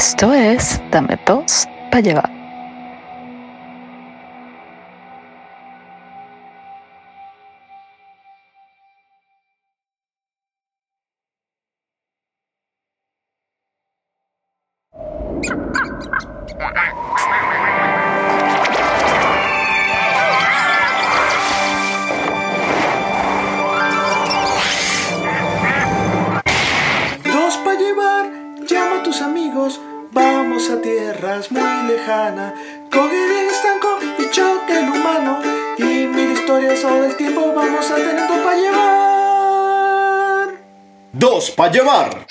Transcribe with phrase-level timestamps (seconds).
[0.00, 2.39] Esto es Dame dos para llevar.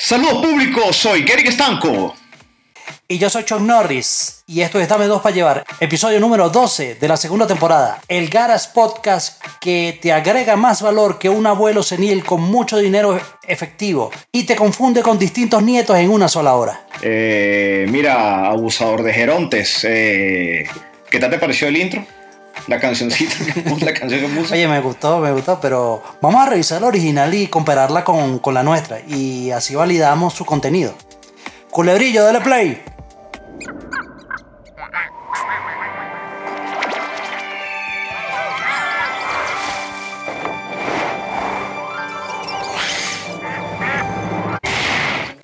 [0.09, 2.15] Saludos público, soy Gary Estanco.
[3.07, 6.95] Y yo soy Chuck Norris y esto es Dame Dos para Llevar, episodio número 12
[6.95, 8.01] de la segunda temporada.
[8.07, 13.21] El Garas Podcast que te agrega más valor que un abuelo senil con mucho dinero
[13.47, 16.87] efectivo y te confunde con distintos nietos en una sola hora.
[17.03, 19.83] Eh, mira, abusador de Gerontes.
[19.87, 20.67] eh,
[21.11, 22.03] ¿Qué tal te pareció el intro?
[22.67, 23.33] La cancioncita,
[23.81, 24.53] la canción que puse.
[24.53, 28.53] Oye, me gustó, me gustó, pero vamos a revisar la original y compararla con, con
[28.53, 30.93] la nuestra y así validamos su contenido.
[31.69, 32.81] Culebrillo, dale play.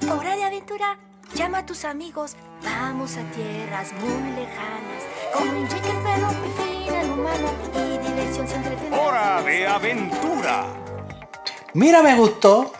[0.09, 0.97] Hora de aventura,
[1.35, 5.03] llama a tus amigos, vamos a tierras muy lejanas.
[5.33, 6.29] Con un cheque pero
[7.15, 8.99] humano y diversión se entretener.
[8.99, 10.65] Hora de aventura.
[11.73, 12.73] Mira, me gustó,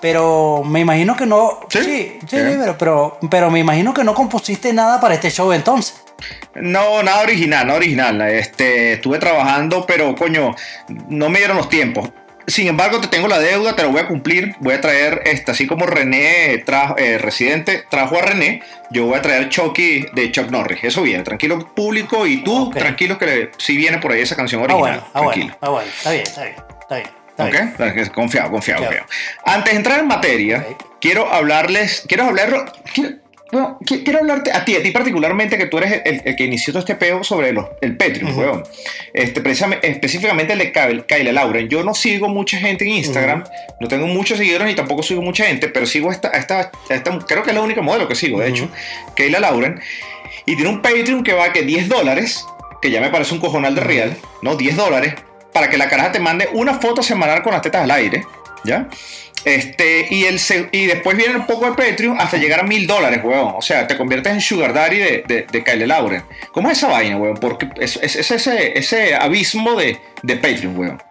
[0.00, 1.60] pero me imagino que no.
[1.68, 1.80] ¿Sí?
[1.82, 6.02] sí, sí, pero, pero, pero me imagino que no compusiste nada para este show entonces.
[6.54, 8.20] No, nada original, nada original.
[8.22, 10.54] Este, estuve trabajando, pero coño,
[11.08, 12.10] no me dieron los tiempos.
[12.50, 14.54] Sin embargo, te tengo la deuda, te lo voy a cumplir.
[14.60, 19.16] Voy a traer, este, así como René trajo, eh, Residente trajo a René, yo voy
[19.18, 20.80] a traer Chucky de Chuck Norris.
[20.82, 22.26] Eso viene, tranquilo público.
[22.26, 24.80] Y tú, tranquilo que sí viene por ahí esa canción Ah, original.
[24.80, 25.58] bueno, ah, bueno, tranquilo.
[25.60, 25.90] ah, bueno.
[25.96, 27.08] Está bien, está bien, está bien.
[27.30, 27.50] Está Ok,
[27.94, 28.08] bien.
[28.08, 28.84] Confiado, confiado, Confiado.
[28.84, 29.06] confiado.
[29.44, 30.66] Antes de entrar en materia,
[31.00, 33.10] quiero hablarles, quiero hablar, quiero,
[33.52, 36.72] bueno, qui- quiero hablarte a ti, a ti particularmente, que tú eres el, que inició
[36.72, 38.62] todo este peo sobre los, el Patreon, weón.
[39.12, 41.68] Este, precisamente, específicamente el de Kyle, Kyle Lauren.
[41.68, 43.44] Yo no sigo mucha gente en Instagram,
[43.80, 46.70] no tengo muchos seguidores ni tampoco sigo mucha gente, pero sigo a esta, a esta,
[46.90, 48.68] a esta- creo que es la única modelo que sigo, de hecho,
[49.16, 49.80] Kayla Lauren.
[50.46, 52.46] Y tiene un Patreon que va que 10 dólares,
[52.80, 54.56] que ya me parece un cojonal de real, ¿no?
[54.56, 55.14] 10 dólares,
[55.52, 58.24] para que la caraja te mande una foto semanal con las tetas al aire,
[58.64, 58.88] ¿ya?
[59.44, 60.38] Este, y, el,
[60.72, 63.54] y después viene un poco de Patreon hasta llegar a mil dólares, weón.
[63.56, 66.24] O sea, te conviertes en Sugar Daddy de, de, Kyle Lauren.
[66.52, 67.36] ¿Cómo es esa vaina, weón?
[67.38, 71.02] Porque es, es- es ese, ese abismo de, de Patreon, weón.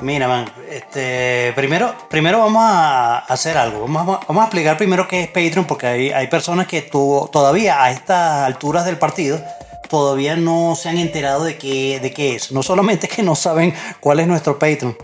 [0.00, 3.82] Mira, man, este, primero, primero vamos a hacer algo.
[3.86, 7.82] Vamos a, vamos a explicar primero qué es Patreon, porque hay, hay personas que todavía
[7.84, 9.42] a estas alturas del partido
[9.88, 12.50] todavía no se han enterado de qué, de qué es.
[12.50, 14.96] No solamente que no saben cuál es nuestro Patreon,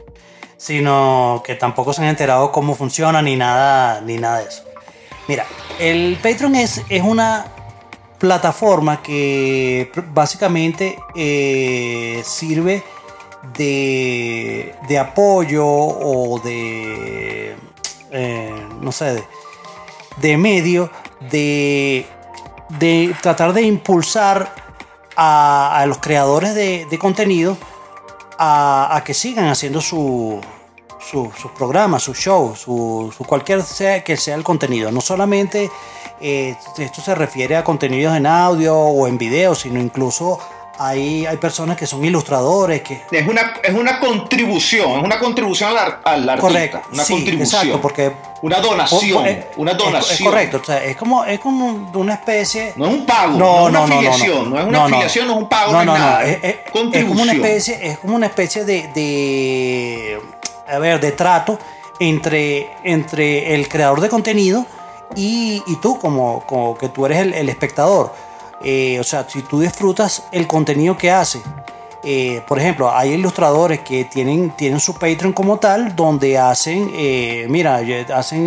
[0.59, 4.65] sino que tampoco se han enterado cómo funciona ni nada, ni nada de eso.
[5.29, 5.47] Mira,
[5.79, 7.47] el Patreon es, es una
[8.19, 12.83] plataforma que básicamente eh, sirve
[13.57, 17.57] de, de apoyo o de,
[18.11, 19.25] eh, no sé, de,
[20.17, 20.91] de medio
[21.31, 22.05] de,
[22.81, 24.53] de tratar de impulsar
[25.15, 27.57] a, a los creadores de contenido
[28.39, 30.41] a, que sigan haciendo su,
[31.01, 34.91] su- sus programas, sus shows, su, su cualquier sea que sea el contenido.
[34.93, 35.71] No solamente
[36.21, 40.39] eh, esto se refiere a contenidos en audio o en video, sino incluso
[40.79, 45.71] hay, hay personas que son ilustradores, que, Es una, es una contribución, es una contribución
[45.77, 46.37] al, al artista.
[46.41, 47.61] Correcto, Una sí, contribución.
[47.63, 49.27] exacto, porque Una donación.
[49.27, 50.15] es- una donación.
[50.15, 52.73] Es, correcto, o sea, es como, es como una especie.
[52.77, 55.49] No es un pago, no, es una afiliación, no, es una afiliación, no es un
[55.49, 56.25] pago, no, no, es no, nada.
[56.25, 60.21] es, es como una especie, es como una especie de, de
[60.69, 61.59] a ver, de trato
[62.01, 64.65] entre, entre el creador de contenido
[65.17, 68.13] y, y tú, como, como que tú eres el, el espectador.
[68.65, 71.41] Eh, o sea, si tú disfrutas el contenido que hace.
[72.05, 77.47] eh, por ejemplo, hay ilustradores que tienen, tienen su Patreon como tal, donde hacen, eh,
[77.49, 77.81] mira,
[78.15, 78.47] hacen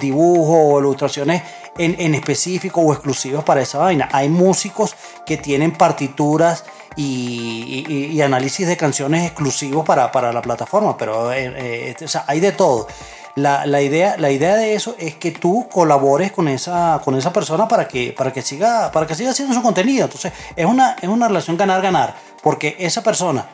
[0.00, 1.42] dibujos o ilustraciones
[1.76, 4.08] en, en específico o exclusivos para esa vaina.
[4.12, 6.64] Hay músicos que tienen partituras
[6.96, 12.40] y, y- análisis de canciones exclusivos para, para la plataforma, pero este, o sea, hay
[12.40, 12.88] de todo.
[13.38, 17.32] La, la idea, la idea de eso es que tú colabores con esa, con esa
[17.32, 20.04] persona para que, para, que siga, para que siga haciendo su contenido.
[20.04, 23.48] Entonces, es una, es una relación ganar-ganar, porque esa persona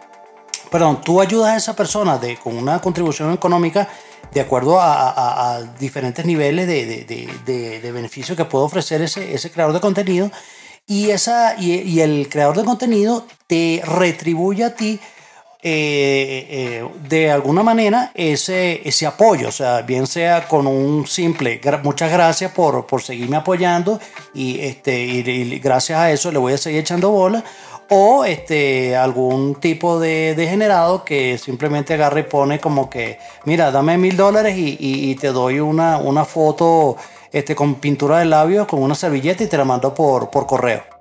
[0.75, 3.89] perdón, tú ayudas a esa persona de, con una contribución económica
[4.33, 9.73] de acuerdo a, diferentes niveles de, de, de, beneficio que puede ofrecer ese, ese creador
[9.73, 10.33] de contenido.
[10.85, 14.99] Y, esa, y el creador de contenido te retribuye a ti
[15.67, 21.59] eh, eh, de alguna manera ese, ese apoyo, o sea, bien sea con un simple
[21.83, 23.99] muchas gracias por, por seguirme apoyando
[24.35, 27.43] y, este, y, gracias a eso le voy a seguir echando bola,
[27.89, 33.97] o este, algún tipo de degenerado que simplemente agarra y pone como que, mira, dame
[33.97, 36.97] mil dólares y- y te doy una, una foto
[37.33, 40.94] este, con pintura de labios, con una servilleta y te la mando por, por correo.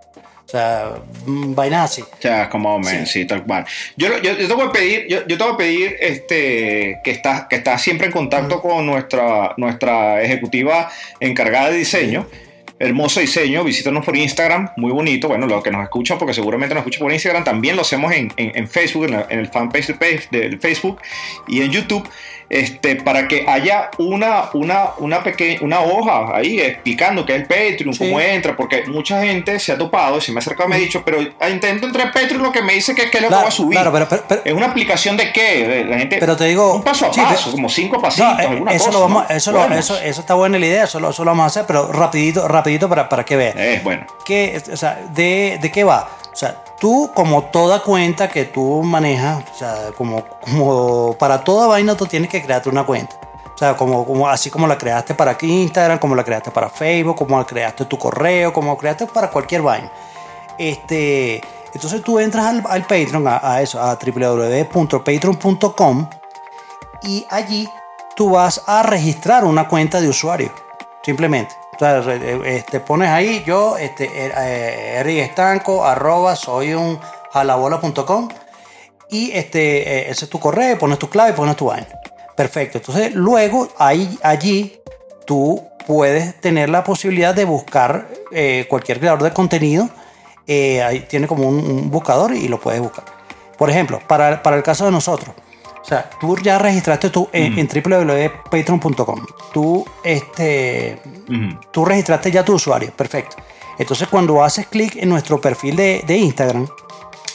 [0.54, 0.92] Sea,
[1.26, 2.04] vainas así.
[2.04, 3.26] O sea, como men, sí.
[3.26, 3.66] tal cual.
[3.98, 7.00] Yo, lo- yo, yo te voy a pedir, yo, yo te voy a pedir este,
[7.04, 12.28] que estás que estás siempre en contacto con nuestra, nuestra ejecutiva encargada de diseño.
[12.78, 15.28] Hermoso diseño, visítanos por Instagram, muy bonito.
[15.28, 18.32] Bueno, los que nos escuchan, porque seguramente nos escuchan por Instagram, también lo hacemos en,
[18.38, 21.02] en- en Facebook, en, la- en el fanpage de del Facebook
[21.48, 22.08] y en YouTube,
[22.50, 27.48] este, para que haya una, una, una pequeña una hoja ahí explicando qué es el
[27.48, 28.00] Patreon, Sí.
[28.00, 30.80] cómo entra, porque mucha gente se ha topado, se me ha acercado y me ha
[30.80, 33.28] dicho, pero ah, intento entrar en Patreon, lo que me dice que, que es lo
[33.30, 33.72] que Claro, voy a subir.
[33.78, 35.86] claro, pero- pero- pero- ¿Es una aplicación de qué?
[35.88, 38.46] La gente, Pero te digo- Un paso a sí, paso, como cinco pasitos, No, eh,
[38.48, 38.98] alguna eso cosa.
[38.98, 39.36] lo vamos, ¿no?
[39.36, 41.66] eso, lo- eso, eso está buena la idea, eso lo, eso lo vamos a hacer,
[41.68, 43.56] pero rapidito, rapidito para, para que veas.
[43.56, 44.06] Es bueno.
[44.26, 46.10] ¿Qué, o sea, de, ¿De qué va?
[46.32, 51.66] O sea, tú como toda cuenta que tú manejas, o sea, como, como para toda
[51.66, 53.16] vaina tú tienes que crearte una cuenta.
[53.56, 57.16] O sea, como, como, así como la creaste para Instagram, como la creaste para Facebook,
[57.16, 59.90] como la creaste tu correo, como la creaste para cualquier vaina.
[60.58, 61.42] Este,
[61.74, 66.10] entonces tú entras al, Patreon, a, a eso, a www.patreon.com
[67.04, 67.70] y allí
[68.18, 70.52] tú vas a registrar una cuenta de usuario,
[71.02, 71.63] simplemente.
[71.92, 77.00] Re- este, pones ahí yo, este, er- eh, Eric Estanco, arroba, soy un
[77.32, 78.30] jalabola.com
[79.10, 81.88] y este, eh, ese es tu correo, pones tu clave, pones tu vaina.
[82.36, 82.78] Perfecto.
[82.80, 84.80] Entonces luego ahí, allí
[85.26, 89.90] tú puedes tener la posibilidad de buscar eh, cualquier creador de contenido.
[90.48, 93.06] eh, ahí tiene como un, un buscador y lo puedes buscar.
[93.58, 95.36] Por ejemplo, para, para el caso de nosotros,
[95.84, 99.26] o sea, tú ya registraste tú en, en www.patreon.com.
[99.52, 101.02] Tú, este,
[101.72, 103.36] tú registraste ya tu usuario, perfecto.
[103.78, 106.68] Entonces, cuando haces clic en nuestro perfil de, de Instagram,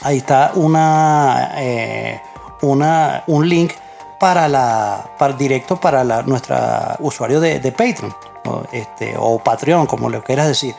[0.03, 2.23] ahí está una, eh,
[2.63, 3.73] una, un link
[4.19, 8.15] para la, para, directo para la, nuestra usuario de, de Patreon
[8.47, 10.75] o, este, o Patreon, como lo quieras decir.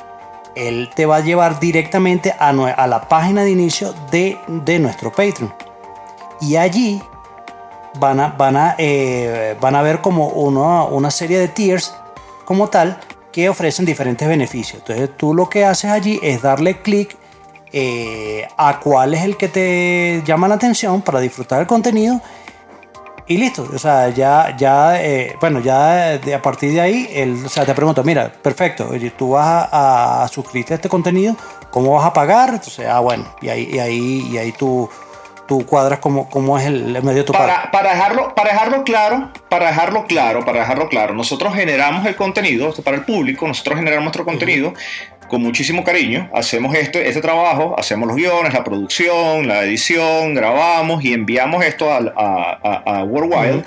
[0.55, 4.37] él te va a llevar directamente a, la página de inicio de,
[4.79, 5.53] nuestro Patreon.
[6.41, 7.01] Y allí
[7.99, 11.93] van a, eh, ver como una serie de tiers
[12.45, 12.99] como tal
[13.31, 14.81] que ofrecen diferentes beneficios.
[14.81, 17.17] Entonces tú lo que haces allí es darle clic
[17.73, 22.21] eh, a cuál es el que te llama la atención para disfrutar el contenido
[23.27, 23.67] y listo.
[23.73, 27.65] O sea, ya, ya, eh, bueno, ya de, a partir de ahí, él, o sea,
[27.65, 31.35] te pregunto, mira, perfecto, oye, tú vas a, a suscribirte a este contenido,
[31.71, 32.49] ¿cómo vas a pagar?
[32.49, 34.89] Entonces, ah, bueno, y ahí, y ahí, y ahí tú,
[35.47, 37.45] tú cuadras cómo, cómo es el, el medio de tu pago.
[37.45, 42.15] Para, para, dejarlo, para dejarlo claro, para dejarlo claro, para dejarlo claro, nosotros generamos el
[42.15, 44.73] contenido para el público, nosotros generamos nuestro contenido
[45.33, 51.03] con muchísimo cariño, hacemos este, este trabajo, hacemos los guiones, la producción, la edición, grabamos
[51.03, 53.63] y enviamos esto a, a, a Worldwide.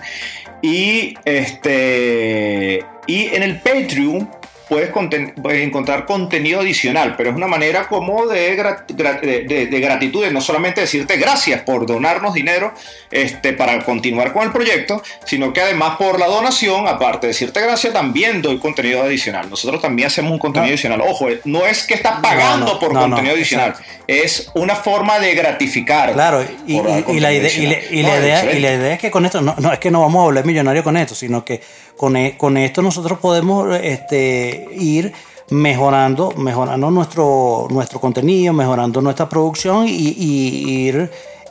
[0.63, 4.31] Y este y en el Patreon
[4.69, 9.67] puedes, conten- encontrar contenido adicional, pero es una manera como de, gra- gra- de, de-
[9.67, 12.73] de gratitud, no solamente decirte gracias por donarnos dinero
[13.11, 17.61] este, para continuar con el proyecto, sino que además por la donación, aparte de decirte
[17.61, 19.49] gracias, también doy contenido adicional.
[19.49, 20.73] Nosotros también hacemos un contenido No.
[20.75, 21.01] adicional.
[21.03, 23.93] Ojo, eh, no es que estás pagando no, por no, contenido adicional, exacto.
[24.09, 26.13] es una forma de gratificar.
[26.13, 26.81] Claro, y,
[27.21, 27.51] la idea,
[27.91, 29.91] y, y la idea, y la idea es que con esto, no, no es que
[29.91, 31.61] no vamos a volver millonarios con esto, sino que
[31.97, 35.13] con, e- con esto nosotros podemos este, ir
[35.51, 41.11] mejorando, mejorando nuestro, nuestro contenido, mejorando nuestra producción y, y ir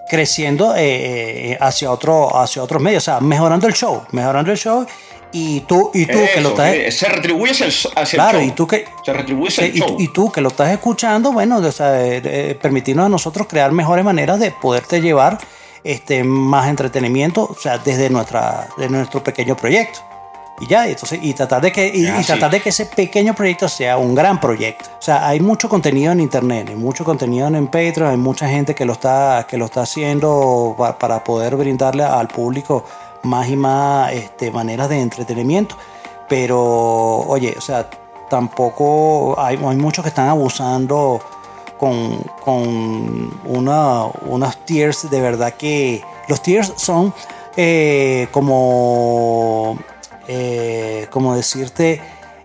[0.10, 4.58] creciendo eh, eh, hacia otro, hacia otros medios, o sea, mejorando el show, mejorando el
[4.58, 4.86] show
[5.32, 8.46] y tú, y tú que lo estás eh, se retribuye hacia el, hacia Claro, el
[8.46, 8.52] show.
[8.54, 9.96] y tú que se retribuye hacia el y, show.
[10.00, 14.06] y tú que lo estás escuchando, bueno, o sea, eh, permitirnos a nosotros crear mejores
[14.06, 15.40] maneras de poderte llevar
[15.84, 20.00] este más entretenimiento, o sea, desde nuestra, de nuestro pequeño proyecto.
[20.60, 22.56] Y ya, entonces, y tratar de que, y, Ah, y tratar sí.
[22.58, 24.90] de que ese pequeño proyecto sea un gran proyecto.
[24.98, 28.74] O sea, hay mucho contenido en internet, hay mucho contenido en Patreon, hay mucha gente
[28.74, 32.86] que lo está, que lo está haciendo pa- para poder brindarle al público
[33.24, 35.76] más y más este, maneras de entretenimiento.
[36.30, 36.58] Pero,
[37.28, 37.90] oye, o sea,
[38.30, 41.20] tampoco hay, hay muchos que están abusando
[41.78, 47.14] con, con una, unas tiers de verdad que los tiers son
[47.58, 49.78] eh, como,
[50.28, 52.02] eh, como decirte,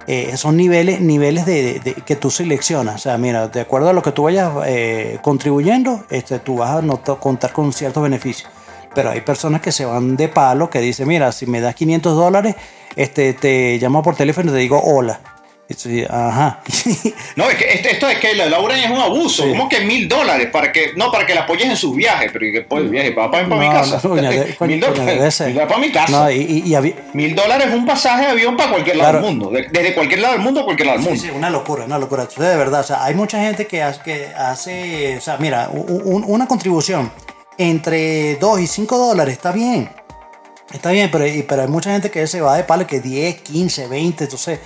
[0.07, 2.97] eh, son niveles, niveles de, que tú seleccionas.
[2.97, 6.83] O sea, mira, de acuerdo a lo que tú vayas eh, contribuyendo, este, tú vas
[6.83, 8.51] a contar con ciertos beneficios.
[8.95, 12.17] Pero hay personas que se van de palo, que dicen, mira, si me das 500
[12.17, 12.57] dólares,
[12.97, 15.21] este, te llamo por teléfono y te digo hola.
[15.71, 16.61] Dices, Ajá.
[17.37, 19.45] No, es que esto, esto de que la Laura es un abuso.
[19.45, 19.51] Sí.
[19.51, 20.49] ¿Cómo que mil dólares?
[20.51, 22.31] para que No, para que la apoyes en sus viajes.
[22.33, 23.13] Pero ¿y qué pues, viaje?
[23.13, 24.01] ¿Para, para, mi casa?
[24.03, 24.61] no, mil dólares.
[24.61, 26.29] Mil dólares para mi casa.
[27.13, 29.27] Mil es un pasaje de avión para cualquier lado Claro.
[29.27, 29.51] del mundo.
[29.51, 31.25] De- desde cualquier lado del mundo a cualquier lado del Sí, mundo.
[31.25, 32.23] sí, una locura, una locura.
[32.23, 35.69] Entonces, de verdad, o sea, hay mucha gente que hace, que hace o sea, mira,
[35.73, 37.13] un- un- una contribución
[37.59, 39.89] entre 2 y 5 dólares está bien.
[40.73, 43.87] Está bien, pero, pero hay mucha gente que se va de palo que 10, 15,
[43.89, 44.25] 20.
[44.25, 44.59] Entonces,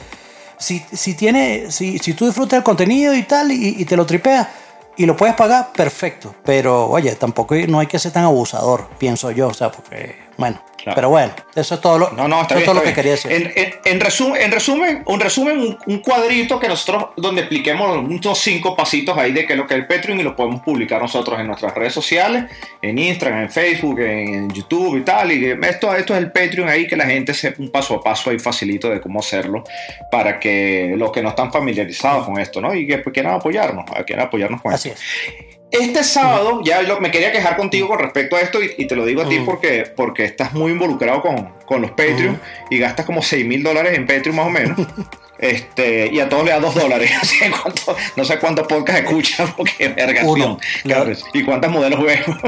[0.59, 4.07] si, si, tiene, si, si tú disfrutas el contenido y tal y, y te lo
[4.07, 4.49] tripeas
[4.97, 6.35] y lo puedes pagar, perfecto.
[6.45, 9.49] Pero, oye, tampoco no hay que ser tan abusador, pienso yo.
[9.49, 10.97] O sea, porque, bueno, Claro.
[10.97, 12.59] pero bueno, eso es todo lo, No, no, eso bien.
[12.59, 13.33] es todo lo que quería decir.
[13.33, 17.97] En, en- en resumen, en resumen, un resumen, un, un cuadrito que nosotros, donde expliquemos
[17.97, 20.61] unos cinco pasitos ahí de qué es lo que es el Patreon y lo podemos
[20.63, 22.45] publicar nosotros en nuestras redes sociales,
[22.83, 25.33] en Instagram, en Facebook, en, en YouTube y tal.
[25.33, 28.29] Y esto, esto es el Patreon ahí que la gente sepa un paso a paso
[28.29, 29.65] ahí facilito de cómo hacerlo
[30.11, 32.75] para que los que no están familiarizados con esto, ¿no?
[32.75, 35.01] Y que pues, quieran apoyarnos, quieran apoyarnos con Así esto.
[35.01, 35.55] es.
[35.81, 38.95] Este sábado, ya lo- me quería quejar contigo con respecto a esto y, y te
[38.97, 42.41] lo digo a ti porque, porque estás muy involucrado con, con los Patreon
[42.71, 44.79] y gastas como 6 mil dólares en Patreon más o menos.
[45.37, 47.11] Este, y a todos le da 2 dólares.
[48.17, 50.23] No sé cuántos podcasts escuchas porque verga.
[50.25, 50.59] Uno.
[50.85, 52.39] Claro, y cuántos modelos veo.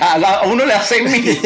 [0.00, 1.40] a, la- a uno le da 6 mil.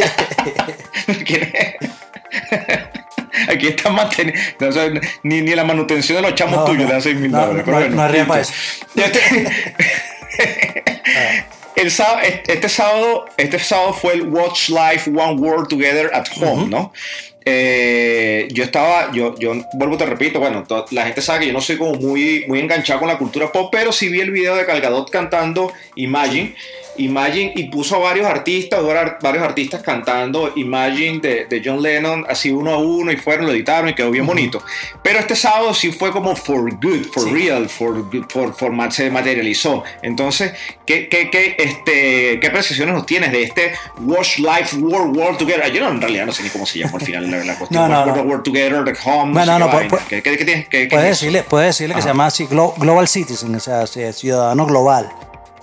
[3.49, 4.41] Aquí está manteniendo.
[4.61, 7.57] No, ni, ni la manutención de los chamos No, tuyos le da 6 mil dólares.
[7.57, 8.43] no, pero bueno, no para
[11.77, 16.67] El sábado, este sábado, este sábado fue el Watch Life One World Together at Home,
[16.67, 16.93] ¿no?
[17.45, 21.61] Eh, yo estaba, yo, yo vuelvo te repito, bueno, la gente sabe que yo no
[21.61, 24.67] soy como muy, muy enganchado con la cultura pop, pero sí vi el video de
[24.67, 26.55] Calgadot cantando Imagine,
[26.99, 32.25] Imagine y puso a varios artistas, var- varios artistas cantando Imagine de, de John Lennon,
[32.29, 34.63] así uno a uno y fueron, lo editaron y quedó bien bonito.
[35.03, 37.31] Pero este sábado sí fue como for good, for Sí.
[37.31, 39.85] real, for, for, for se materializó.
[40.03, 40.53] Entonces,
[40.87, 45.71] ¿qué, qué, qué, este, ¿qué apreciaciones nos tienes de este Watch Life World World Together?
[45.73, 47.69] Yo no, en realidad no sé ni cómo se llama al final la, la cuestión.
[47.89, 48.23] No, no, World, no.
[48.31, 49.89] World Together, the Home, No, no, no, qué no, vaina.
[49.91, 50.69] pues- ¿Qué, qué, qué tienes?
[50.69, 51.27] ¿Qué- qué Puedes es eso?
[51.27, 52.15] decirle, puedes decirle que se Ajá.
[52.15, 55.11] llama así Glo- Global Citizen, o sea, ciudadano global.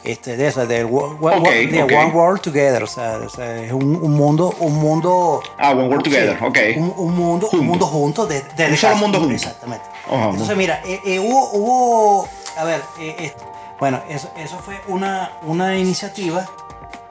[0.06, 0.84] Este, de eso, de.
[0.84, 5.42] One World Together, o sea, o sea, es un, un mundo, un mundo.
[5.58, 6.58] Ah, One World Together, ok.
[6.78, 7.62] Un, un mundo, Junto.
[7.62, 9.34] un mundo junto de, de Un solo mundo junto.
[9.34, 9.86] Exactamente.
[10.08, 10.30] Ajá.
[10.30, 13.34] Entonces, mira, eh, eh, hubo, hubo, a ver, eh, eh,
[13.80, 16.46] bueno, eso, eso fue una, una iniciativa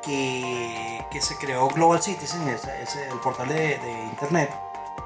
[0.02, 2.64] que, que se creó Global Citizen, es
[3.10, 4.50] el portal de, de internet,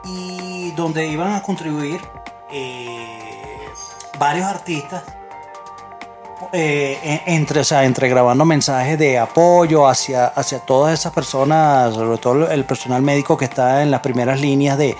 [0.04, 2.00] y donde iban a contribuir
[2.50, 3.18] eh,
[4.18, 5.02] varios artistas
[6.52, 11.94] eh, en- entre, o sea, entre grabando mensajes de apoyo hacia, hacia todas esas personas,
[11.94, 14.96] sobre todo el personal médico que está en las primeras líneas de,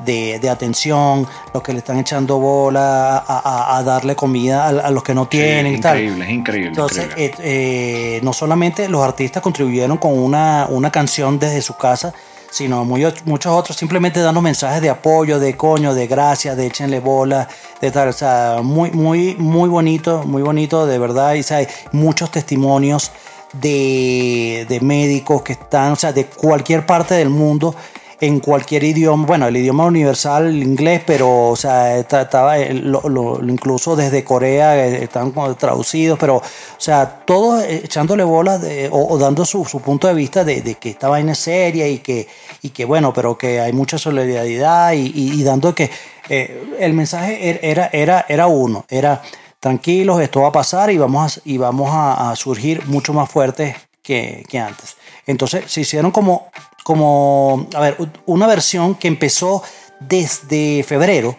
[0.00, 4.68] de, de atención, los que le están echando bola a, a- a darle comida a,
[4.68, 5.98] a los que no tienen Sí, y tal.
[6.00, 6.68] increíble, es increíble.
[6.70, 7.34] Entonces, increíble.
[7.38, 12.12] eh, eh, no solamente los artistas contribuyeron con una, una canción desde su casa,
[12.52, 17.48] sino muchos otros simplemente dando mensajes de apoyo, de coño, de gracias, de échenle bola,
[17.80, 18.08] de tal.
[18.08, 21.34] O sea, muy, muy, muy bonito, muy bonito, de verdad.
[21.34, 23.10] Y hay muchos testimonios
[23.54, 27.74] de, de médicos que están, o sea, de cualquier parte del mundo
[28.22, 34.22] en cualquier idioma, bueno, el idioma universal, el inglés, pero, o sea, estaba, incluso desde
[34.22, 36.42] Corea eh, están traducidos, pero, o
[36.78, 38.62] sea, todos echándole bolas
[38.92, 42.28] o, dando su, punto de vista de, que esta vaina es seria y que,
[42.62, 45.90] y que, bueno, pero que hay mucha solidaridad y, y- dando que
[46.28, 49.20] eh, el mensaje er- era, era, era uno, era
[49.58, 53.74] tranquilos, esto va a pasar y vamos a, y vamos a surgir mucho más fuertes
[54.00, 54.96] que, que antes.
[55.26, 56.50] Entonces se hicieron como,
[56.82, 57.96] como, a ver,
[58.26, 59.62] una versión que empezó
[60.00, 61.36] desde febrero.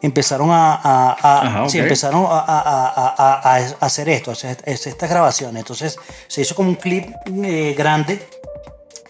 [0.00, 1.82] Empezaron a, a- a- Ajá, sí, ok.
[1.84, 5.60] empezaron a, hacer esto, hacer estas grabaciones.
[5.60, 8.26] Entonces se hizo como un clip eh, grande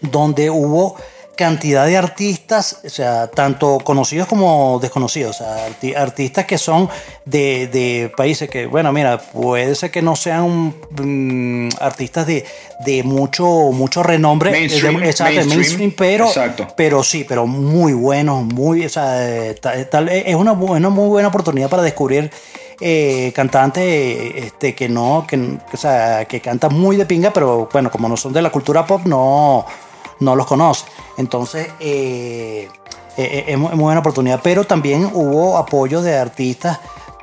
[0.01, 0.95] donde hubo
[1.39, 6.89] cantidad de artistas, o sea, tanto conocidos como desconocidos, o sea, arti- artistas que son
[7.23, 12.45] de, de países que, bueno, mira, puede ser que no sean mm, artistas de,
[12.85, 16.67] de mucho, mucho renombre, Mainstream, de- exacto, mainstream, mainstream, pero, exacto.
[16.75, 21.07] pero sí, pero muy buenos, muy, o sea, eh, ta- tal- es una, una muy
[21.07, 22.29] buena oportunidad para descubrir
[22.81, 25.37] eh, cantantes eh, este, que no, que,
[25.73, 28.85] o sea, que cantan muy de pinga, pero bueno, como no son de la cultura
[28.85, 29.65] pop, no,
[30.19, 30.85] no los conoce.
[31.17, 32.69] Entonces, eh,
[33.17, 36.79] eh, es muy es muy buena oportunidad, pero también hubo apoyo de artistas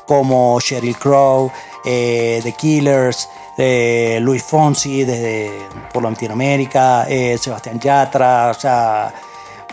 [0.06, 1.50] como Sheryl Crow,
[1.84, 5.50] eh, The Killers, eh, Luis Fonsi desde
[5.92, 9.14] por Latinoamérica, eh, Sebastián Yatra, o sea,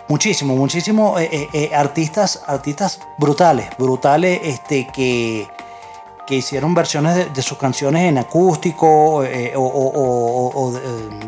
[0.07, 5.47] muchísimo, muchísimo eh, eh, eh, artistas, artistas brutales, brutales, este que
[6.25, 10.81] que hicieron versiones de, de sus canciones en acústico eh, o, o- o- o de,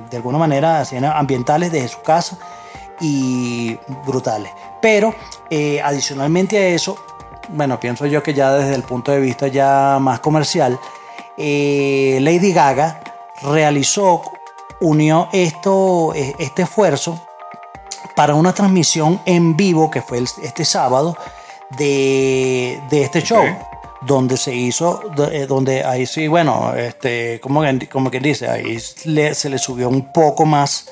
[0.10, 2.38] de alguna manera hacían ambientales desde su casa
[3.02, 4.52] y brutales.
[4.82, 5.14] Pero
[5.50, 6.98] eh, adicionalmente a eso,
[7.50, 10.80] bueno, pienso yo que ya desde el punto de vista ya más comercial,
[11.38, 13.02] eh, Lady Gaga
[13.42, 14.22] realizó,
[14.80, 17.20] unió esto, eh, este esfuerzo
[18.16, 21.18] para una transmisión en vivo que fue el- este sábado
[21.78, 23.44] de, de este show.
[24.06, 29.50] Donde se hizo, eh, donde ahí sí, bueno, este, como, como quien dice, ahí se
[29.50, 30.90] le subió un poco más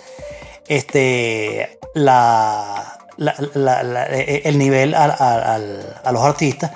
[0.67, 5.55] este, la, la- eh, el nivel a, a-
[6.03, 6.71] a los artistas.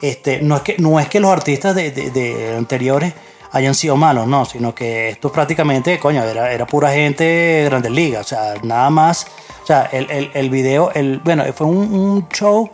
[0.00, 3.12] Este, no, es que, no es que los artistas de, de- anteriores
[3.52, 7.92] hayan sido malos, no, sino que esto prácticamente, coño, era, era pura gente de grandes
[7.92, 9.26] ligas, o sea, nada más.
[9.62, 12.70] O sea, el, el, el video, el, bueno, fue un show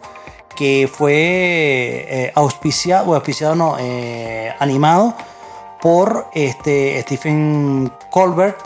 [0.57, 5.15] que fue eh, auspiciado, auspiciado no, eh, animado
[5.81, 8.59] por este Stephen Colbert,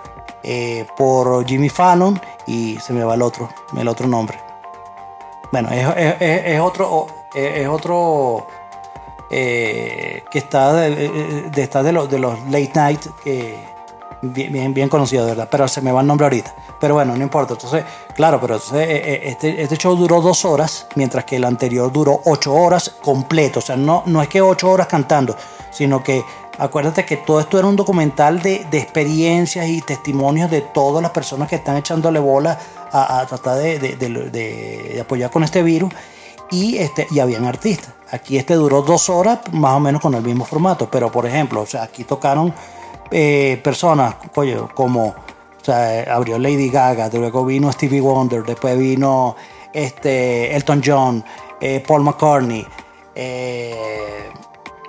[0.43, 4.39] eh, por Jimmy Fallon y se me va el otro, el otro nombre.
[5.53, 5.87] Bueno, es,
[6.21, 8.47] es- otro, es, otro
[9.31, 13.01] eh, que está de, está de los, de los late night
[14.23, 16.55] bien, bien, conocido, verdad, pero se me va el nombre ahorita.
[16.81, 17.55] Pero bueno, no importa.
[17.55, 17.85] Entonces,
[18.21, 22.21] claro, pero eh, eh, este, este show duró dos horas, mientras que el anterior duró
[22.27, 23.61] ocho horas completo.
[23.61, 25.35] O sea, no, no es que ocho horas cantando,
[25.71, 26.23] sino que
[26.59, 31.13] acuérdate que todo esto era un documental de, de experiencias y testimonios de todas las
[31.13, 32.59] personas que están echándole bola
[32.93, 35.91] a, a tratar de- de- de apoyar con este virus.
[36.51, 37.95] Y, este, y habían artistas.
[38.11, 40.91] Aquí este duró dos horas, más o menos con el mismo formato.
[40.91, 42.53] Pero, por ejemplo, o sea, aquí tocaron
[43.11, 45.15] eh, personas, oye, como,
[45.61, 49.37] o sea, abrió Lady Gaga, luego vino Stevie Wonder, después vino
[49.73, 51.25] este, Elton John,
[51.61, 52.67] eh, Paul McCartney,
[53.15, 54.31] eh,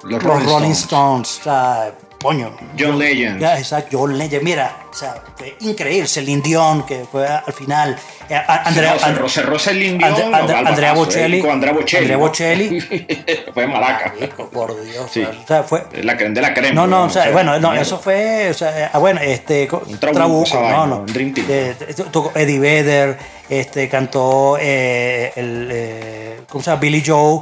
[0.03, 1.37] Los, los Rolling, Stones.
[1.37, 2.51] Stones, o sea, coño.
[2.77, 3.39] John Legend.
[3.39, 7.97] Ya, exacto, John Legend, mira, o sea, fue increíble, Celine Dion, que fue al final,
[8.29, 11.97] eh, Andrea, No, cerró, Celine Dion, Andrea Bocelli, eh, con Andrea Bocelli.
[11.97, 12.17] Andrea.
[12.17, 12.81] Bocelli.
[13.53, 14.13] fue maraca.
[14.13, 15.23] Marico, por Dios, Sí.
[15.23, 16.73] o sea, fue, La crema de la crema.
[16.73, 20.59] no, no, o sea, bueno, no, eso fue, o sea, ah, bueno, este, Un trabuco,
[20.61, 21.47] no, no, un Dream Team.
[21.49, 23.17] Eh, eh, tocó Eddie Vedder,
[23.49, 26.79] este, cantó eh, el, eh, ¿cómo se llama?
[26.81, 27.41] Billy Joe,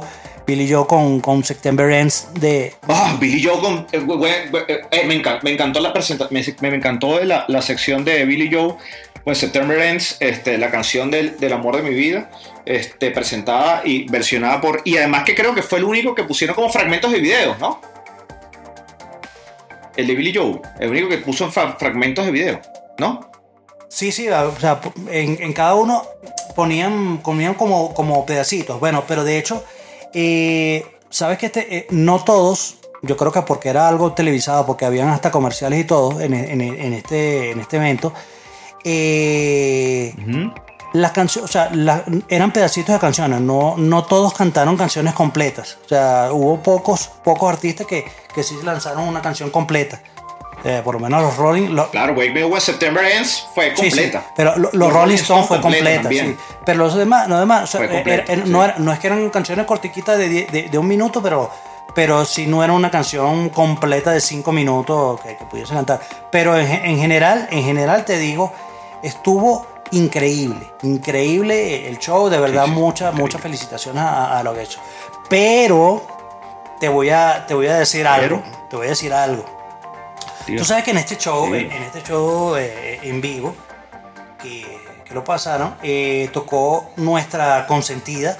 [0.50, 5.22] Billy Joe con, con September Ends de, Ah, Billy Joe con, eh, eh, eh, me,
[5.22, 8.74] encan- me encantó la presentación, me, me encantó la, la sección de Billy Joe,
[9.24, 12.30] pues September Ends, este, la canción del, del amor de mi vida,
[12.66, 16.54] este, presentada y versionada por, y además que creo que fue el único que pusieron
[16.56, 17.80] como fragmentos de videos, ¿no?
[19.96, 22.60] El de Billy Joe, el único que puso fra- fragmentos de video,
[22.98, 23.30] ¿no?
[23.88, 26.04] Sí, sí, o sea, en, en cada uno
[26.54, 28.78] ponían, ponían como, como pedacitos.
[28.78, 29.64] Bueno, pero de hecho,
[30.14, 34.84] eh, sabes que este, eh, no todos, yo creo que porque era algo televisado, porque
[34.84, 38.12] habían hasta comerciales y todo en, en- en este, en este evento,
[38.84, 40.14] eh,
[40.92, 45.78] las canciones, o sea, la- eran pedacitos de canciones, no, no todos cantaron canciones completas.
[45.84, 50.02] O sea, hubo pocos, pocos artistas que, que sí lanzaron una canción completa.
[50.62, 53.70] Eh, por lo menos los Rolling, los, Claro, Wake Me Up When September Ends fue
[53.70, 54.24] Sí, sí, completa.
[54.36, 56.36] pero lo- los, Rolling Stones fue completa, sí.
[56.66, 58.50] Pero los demás, los demás, o sea, Fue era- completa, era- sí.
[58.50, 61.50] no, era- no es que eran canciones cortiquitas de, de, de un minuto, pero,
[61.94, 66.00] pero sí no era una canción completa de cinco minutos que, que pudiese cantar.
[66.30, 68.52] Pero en, en general, en general te digo,
[69.02, 74.64] estuvo increíble, increíble el show, de verdad, muchas, muchas felicitaciones a, a lo que he
[74.64, 74.80] hecho.
[75.30, 76.02] Pero
[76.80, 79.44] te voy a, te voy a decir algo, te voy a decir algo.
[80.58, 81.58] Tú sabes que en este show, Sí.
[81.60, 83.54] en, en este show eh, en vivo,
[84.42, 84.64] que,
[85.04, 88.36] que lo pasaron, eh, tocó nuestra consentida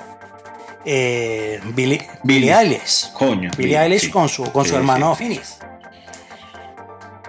[0.84, 2.52] eh, Billie, Billie.
[2.54, 3.12] Eilish.
[3.12, 4.10] Coño, Billie Eilish sí.
[4.10, 5.14] con su, con Sí, su hermano.
[5.14, 5.58] Phineas.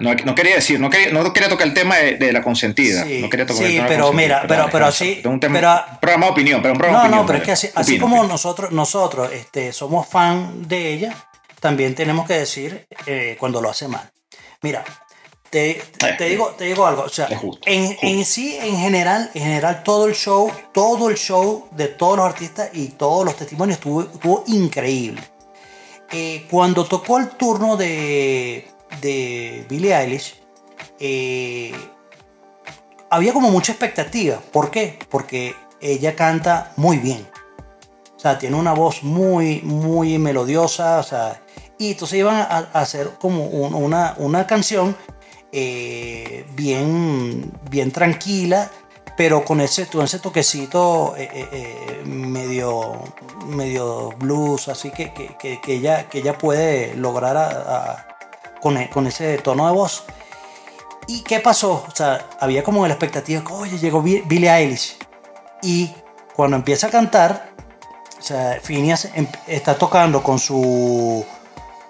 [0.00, 3.04] No, no quería decir, no quería, no quería tocar el tema de, de la consentida.
[3.04, 5.38] Sí, no quería tocar sí, el tema de la pero mira, pero- pero así- un
[5.38, 7.20] tema- pero- programa de opinión, pero un programa No, opinión.
[7.20, 8.32] no, pero es que así, así Opina, como opina.
[8.32, 11.14] nosotros, nosotros este, somos fan de ella,
[11.60, 14.10] también tenemos que decir eh, cuando lo hace mal.
[14.62, 14.84] Mira,
[15.50, 18.06] te, te- te digo, te digo algo, o sea, justo, en, justo.
[18.06, 22.26] en sí, en general, en general, todo el show, todo el show de todos los
[22.26, 25.22] artistas y todos los testimonios estuvo, estuvo increíble.
[26.10, 28.68] Eh, cuando tocó el turno de,
[29.00, 30.40] de Billie Eilish,
[31.00, 31.72] eh,
[33.10, 34.38] había como mucha expectativa.
[34.52, 34.98] ¿Por qué?
[35.10, 37.28] Porque ella canta muy bien.
[38.16, 40.98] O sea, tiene una voz muy, muy melodiosa.
[40.98, 41.41] O sea,
[41.88, 44.96] y entonces iban a, hacer como un- una, una canción
[45.52, 48.70] eh, bien, bien tranquila,
[49.16, 53.02] pero con ese, ese toquecito eh, eh, medio,
[53.46, 58.06] medio blues, así que, que, que- que ella, que ella puede lograr
[58.62, 60.04] con, e- con ese tono de voz.
[61.08, 61.84] ¿Y qué pasó?
[61.86, 64.96] O sea, había como la expectativa, que, oye, llegó Bi- Billie Eilish.
[65.60, 65.92] Y
[66.34, 67.50] cuando empieza a cantar,
[68.18, 71.24] o sea, Phineas em- está tocando con su.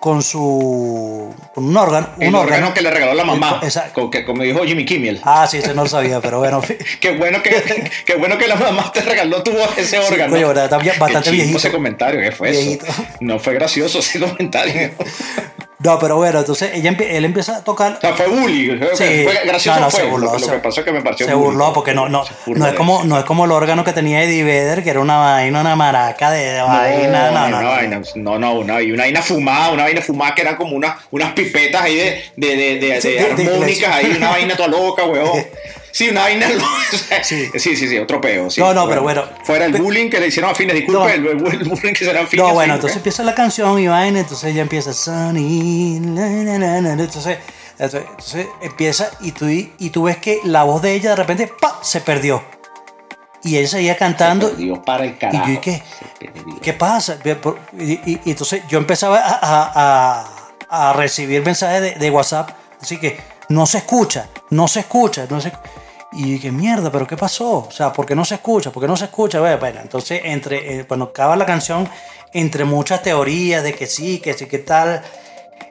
[0.03, 1.33] Con su.
[1.55, 2.09] con un órgano.
[2.19, 3.93] El un órgano que le regaló la mamá, Exacto.
[3.95, 5.21] como, que, como dijo Jimmy Kimmel.
[5.23, 6.61] Ah, sí, ese no lo sabía, pero bueno.
[7.01, 10.33] Qué bueno que, qué bueno que la mamá te regaló tu voz ese Sí, órgano.
[10.33, 10.69] coño, ¿verdad?
[10.99, 11.59] Bastante viejito.
[11.59, 12.85] ese comentario, ¿qué fue Viejito.
[12.87, 13.05] eso?
[13.21, 14.91] No fue gracioso ese comentario.
[15.85, 17.95] No, pero bueno, entonces ella, él empieza a tocar.
[17.97, 18.79] O sea, fue bully.
[18.95, 19.25] Sí.
[19.25, 20.01] Fue gracioso No, no, fue.
[20.01, 21.47] se burló, lo, lo se- que pasó es que me pareció Se bully.
[21.47, 24.45] burló porque no, no, no, es como, no es como el órgano que tenía Eddie
[24.45, 27.31] Vedder, que era una vaina, una maraca de, de vaina.
[27.31, 27.69] No, no, no.
[27.69, 31.33] vaina, no, no, una, una vaina fumada, una vaina fumada que eran como unas, unas
[31.33, 34.69] pipetas ahí de, de, de, de, Sí, de de- de armónicas, ahí una vaina toda
[34.69, 35.45] loca, weón.
[35.93, 36.47] Sí, una vaina.
[37.23, 37.49] Sí.
[37.55, 38.51] Sí, sí, sí, otro peo.
[38.51, 38.61] sí.
[38.61, 39.25] No, no, pero bueno.
[39.45, 41.09] Fuera el bullying que le hicieron a fines, disculpe, No.
[41.09, 41.37] el, el
[41.69, 42.45] bullying que se eran fines.
[42.47, 42.99] No, bueno, entonces ¿eh?
[42.99, 47.39] empieza la canción y vaina, entonces ella empieza Sunny, na, na, na, na, entonces,
[47.79, 51.79] entonces, empieza y tú, y tú ves que la voz de ella de repente ¡pa!
[51.83, 52.43] se perdió.
[53.45, 54.49] Y ella seguía cantando.
[54.49, 55.45] Se perdió para el carajo.
[55.49, 55.83] Y yo, ¿y qué?
[56.63, 57.19] ¿Qué pasa?
[57.79, 60.27] Y, y- y entonces yo empezaba a, a-
[60.71, 62.51] a- a recibir mensajes de, de WhatsApp,
[62.81, 65.53] así que no se escucha, no se escucha, no se
[66.13, 67.67] y qué mierda, pero ¿qué pasó?
[67.69, 68.71] O sea, ¿por qué no se escucha?
[68.71, 69.41] ¿Por qué no se escucha?
[69.41, 71.89] Bueno, bueno, entonces, entre, eh, cuando acaba la canción,
[72.33, 75.03] entre muchas teorías de que sí, que sí, que tal.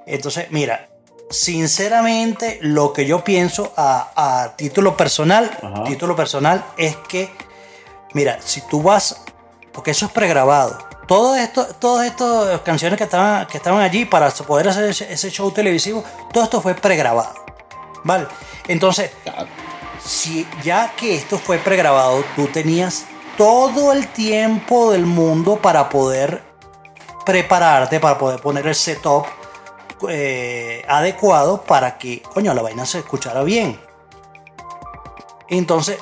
[0.06, 0.90] Entonces, mira,
[1.30, 5.84] sinceramente, lo que yo pienso a, a título personal, Ajá.
[5.84, 7.30] título personal, es que
[8.14, 9.22] Mira, si tú vas,
[9.72, 10.78] porque eso es pregrabado.
[11.08, 15.30] Todo esto, todas estas canciones que estaban, que estaban allí para poder hacer ese, ese
[15.30, 17.34] show televisivo, todo esto fue pregrabado.
[18.04, 18.28] ¿Vale?
[18.68, 19.12] Entonces.
[20.06, 23.06] Si ya que esto fue pregrabado, tú tenías
[23.38, 26.44] todo el tiempo del mundo para poder
[27.26, 29.26] prepararte, para poder poner el setup
[30.10, 33.80] eh, adecuado para que, coño, la vaina se escuchara bien.
[35.48, 35.98] Entonces,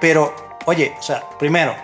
[0.00, 0.34] pero,
[0.66, 1.74] oye, o sea, primero,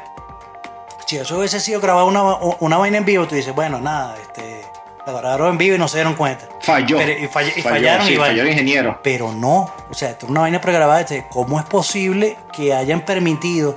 [1.07, 2.23] si eso hubiese sido grabado una,
[2.61, 4.63] una vaina en vivo, tú dices, bueno, nada, este,
[5.07, 6.49] la grabaron en vivo y no se dieron cuenta.
[6.69, 6.99] Falló.
[6.99, 9.01] Pero- y fall- y Falló, fallaron sí, y falló el ingeniero.
[9.03, 11.01] Pero no, o sea, esto es una vaina pregrabada.
[11.01, 13.75] este, ¿Cómo es posible que hayan permitido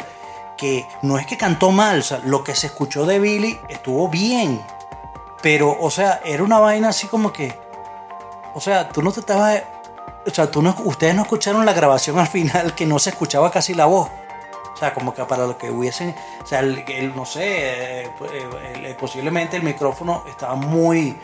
[0.58, 4.08] que no es que cantó mal, o sea, lo que se escuchó de Billy estuvo
[4.10, 4.62] bien,
[5.42, 7.58] pero, o sea, era una vaina así como que,
[8.54, 9.64] o sea, tú no te estabas,
[10.28, 13.50] o sea, tú no, ustedes no escucharon la grabación al final que no se escuchaba
[13.52, 14.10] casi la voz.
[14.76, 18.10] O sea, como que para lo que hubiesen, o sea, el, el- no sé, eh,
[18.76, 21.18] el- el- posiblemente el micrófono estaba muy,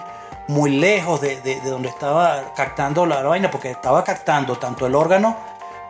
[0.47, 4.95] muy lejos de, de- de donde estaba captando la vaina, porque estaba captando tanto el
[4.95, 5.35] órgano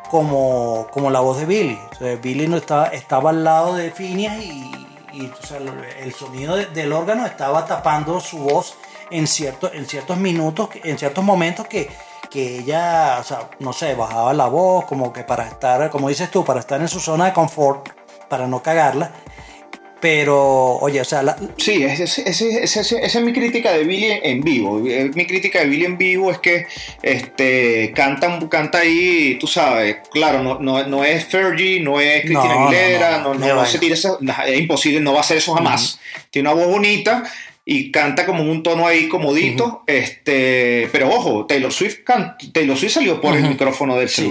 [0.09, 1.79] como, como la voz de Billy.
[2.21, 4.71] Billy no estaba, estaba al lado de Phineas y,
[5.99, 8.75] el, sonido de- del órgano estaba tapando su voz
[9.09, 11.89] en, cierto, en ciertos minutos, en ciertos momentos que,
[12.29, 16.29] que ella, o sea, no sé, bajaba la voz como que para estar, como dices
[16.29, 17.89] tú, para estar en su zona de confort,
[18.29, 19.11] para no cagarla.
[19.99, 24.81] Pero, oye, o sea, la- Sí, esa es mi crítica de Billy en vivo.
[24.87, 26.67] Eh, Mi crítica de Billy en vivo es que
[27.01, 32.43] este, canta, canta ahí, tú sabes, claro, no, no, no es Fergie, no es Cristina
[32.55, 35.53] No, Aguilera, no, no, no, se tira esa- es imposible, no va a hacer eso
[35.53, 35.99] jamás.
[36.29, 37.23] Tiene una voz bonita
[37.65, 41.99] y canta como en un tono ahí comodito, este, pero ojo, Taylor Swift,
[42.53, 44.21] Taylor Swift salió por el micrófono del Sí.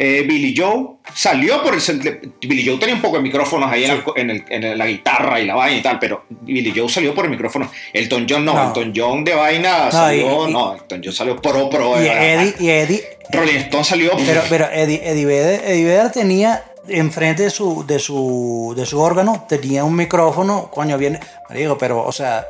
[0.00, 1.80] Eh, Billy Joe salió por el
[2.40, 4.02] Billy Joe tenía un poco de micrófonos ahí en, Sí.
[4.14, 7.24] en el- en la guitarra y la vaina y tal, pero Billy Joe salió por
[7.24, 7.68] el micrófono.
[7.92, 8.68] Elton John no, No.
[8.68, 12.00] Elton John de vaina salió, y- no, Elton John salió pro pro.
[12.00, 14.12] y Eddie, y Eddie, Rolling Stone salió.
[14.24, 19.00] Pero, pero Eddie, Eddie, Vedder, Eddie Vedder tenía enfrente de su, de su, de su
[19.00, 21.18] órgano, tenía un micrófono, coño, viene,
[21.52, 22.46] digo, pero, o sea,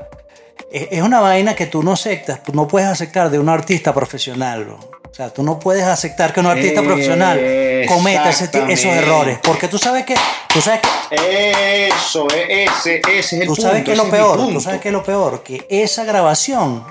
[0.70, 4.64] es, es una vaina que tú no aceptas, no puedes aceptar de un artista profesional.
[4.66, 4.97] bro.
[5.10, 7.40] O sea, tú no puedes aceptar que un artista profesional
[7.88, 9.38] cometa ese esos errores.
[9.42, 10.14] Porque tú sabes que,
[10.52, 13.62] tú sabes que, Eso, e- ese, ese es el tú punto.
[13.62, 16.84] sabes que es lo peor, tú sabes que es lo peor, que esa grabación,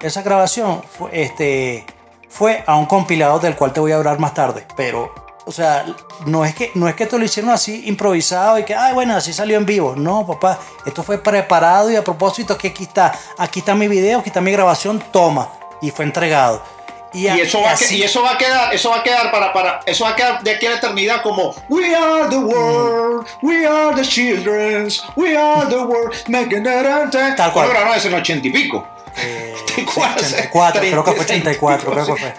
[0.00, 1.86] esa grabación fue, este,
[2.28, 5.14] fue a un compilado del cual te voy a hablar más tarde, pero,
[5.46, 5.86] o sea,
[6.26, 9.16] no es que, no es que te lo hicieron así improvisado y que, ay, bueno,
[9.16, 9.94] así salió en vivo.
[9.96, 14.18] No, papá, esto fue preparado y a propósito que aquí está, aquí está mi video,
[14.20, 15.48] aquí está mi grabación, toma,
[15.80, 16.62] y fue entregado.
[17.14, 19.52] Y a- eso, va que- y eso va a quedar, eso va a quedar para,
[19.52, 23.26] para, eso va a quedar de aquí a la eternidad como We are the world,
[23.42, 27.52] we are the children, we are the world, making it Tal cual.
[27.52, 28.86] ¿Cuándo grabaron eso en ochenta y pico?
[29.16, 30.32] eh, ¿Te acuerdas?
[30.32, 32.34] 84, creo que fue 84, creo que fue.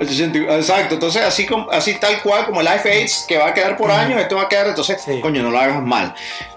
[0.00, 3.76] 80, Exacto, entonces así, como, así tal cual como Life Aids que va a quedar
[3.76, 5.20] por años, esto va a quedar, entonces, Sí.
[5.20, 6.14] coño, no lo hagas mal.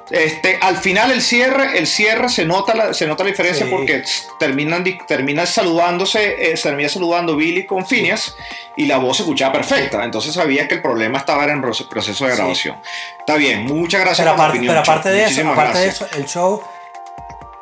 [0.09, 3.71] Este, al final el cierre, el cierre se nota la, se nota la diferencia Sí.
[3.71, 4.03] porque
[4.39, 8.35] terminan, termina saludándose, eh, termina saludando Billy con Phineas
[8.77, 10.03] y la voz se escuchaba perfecta.
[10.05, 12.37] Entonces sabía que el problema estaba en el proce- proceso de Sí.
[12.37, 12.77] grabación.
[13.19, 15.87] Está bien, muchas gracias Pero por la aparte, opinión, pero aparte de eso, aparte de
[15.87, 16.61] eso, el show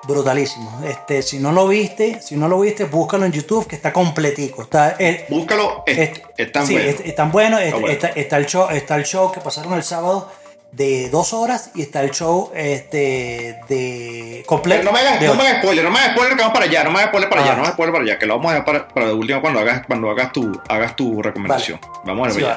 [0.04, 0.82] brutalísimo.
[0.88, 4.62] Este, si no lo viste, si no lo viste, búscalo en YouTube que está completico.
[4.62, 4.96] Está,
[5.30, 6.90] Búscalo, es, est- es tan sí, bueno.
[6.90, 7.58] es- es tan bueno.
[7.58, 7.92] Est- Está bueno.
[7.94, 10.32] Está, está el show, está el show que pasaron el sábado
[10.76, 14.84] de dos horas y está el show este de completo.
[14.84, 15.48] No me hagas, de no me ocho.
[15.50, 17.42] hagas spoiler, no me hagas spoiler que vamos para allá, no me hagas spoiler para
[17.42, 17.46] Ah.
[17.46, 19.14] allá, no me hagas spoiler para allá, que lo vamos a dejar para, para de
[19.14, 21.80] último cuando hagas, cuando hagas tu, hagas tu recomendación.
[22.04, 22.52] Vamos a ver Sí.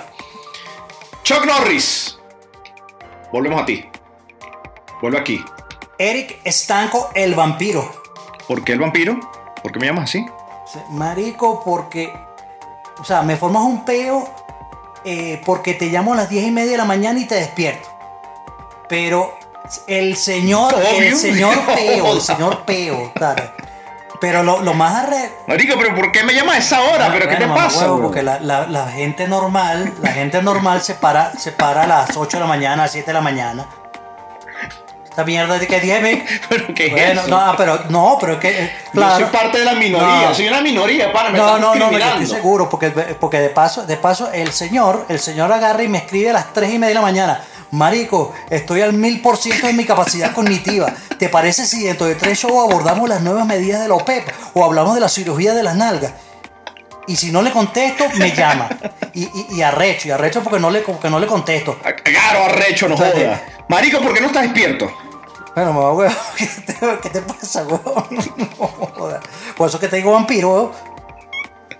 [1.22, 2.18] Chuck Norris.
[3.32, 3.84] Volvemos a ti.
[5.00, 5.44] Vuelve aquí.
[5.98, 7.88] Eric Estanco, el vampiro.
[8.48, 9.20] ¿Por qué el vampiro?
[9.62, 10.24] ¿Por qué me llamas así?
[10.90, 12.12] Marico, porque.
[12.98, 14.28] O sea, me formas un peo
[15.04, 17.88] eh, porque te llamo a las 10 y media de la mañana y te despierto.
[18.88, 19.38] Pero
[19.86, 20.88] el señor, Obvio.
[21.08, 23.52] el señor peo, el señor peo, claro.
[24.20, 25.30] Pero lo, lo más arre...
[25.46, 27.08] Marico, pero ¿por qué me llamas a esa hora?
[27.12, 27.82] ¿Pero qué te pasa?
[27.82, 31.86] huevo, porque la, la- la gente normal, la gente normal se para, se para a
[31.86, 33.66] las 8 de la mañana, a las 7 de la mañana.
[35.08, 37.28] Esta mierda de que 10 me- ¿Pero qué es Bueno, eso?
[37.30, 39.18] no, pero no, pero es que eh, claro.
[39.20, 40.34] Yo soy parte de la minoría, No.
[40.34, 43.86] soy una minoría, para, me No, no, no, yo estoy seguro, porque, porque de paso,
[43.86, 46.88] de paso, el señor, el señor agarra y me escribe a las 3 y media
[46.88, 47.40] de la mañana.
[47.70, 50.92] Marico, estoy al mil por ciento de mi capacidad cognitiva.
[51.18, 54.64] ¿Te parece si dentro de tres shows abordamos las nuevas medidas de la OPEP o
[54.64, 56.12] hablamos de la cirugía de las nalgas?
[57.06, 58.68] Y si no le contesto, me llama.
[59.14, 61.78] Y, y, y arrecho, y arrecho porque no le, porque no le contesto.
[62.04, 63.40] Claro, arrecho, no sea, jodas.
[63.68, 64.90] Marico, ¿por qué no estás despierto?
[65.54, 68.06] Bueno, mamá, huevo, ¿qué te, qué te pasa, huevo?
[68.58, 69.20] No.
[69.56, 70.72] Por eso que te digo vampiro, huevo.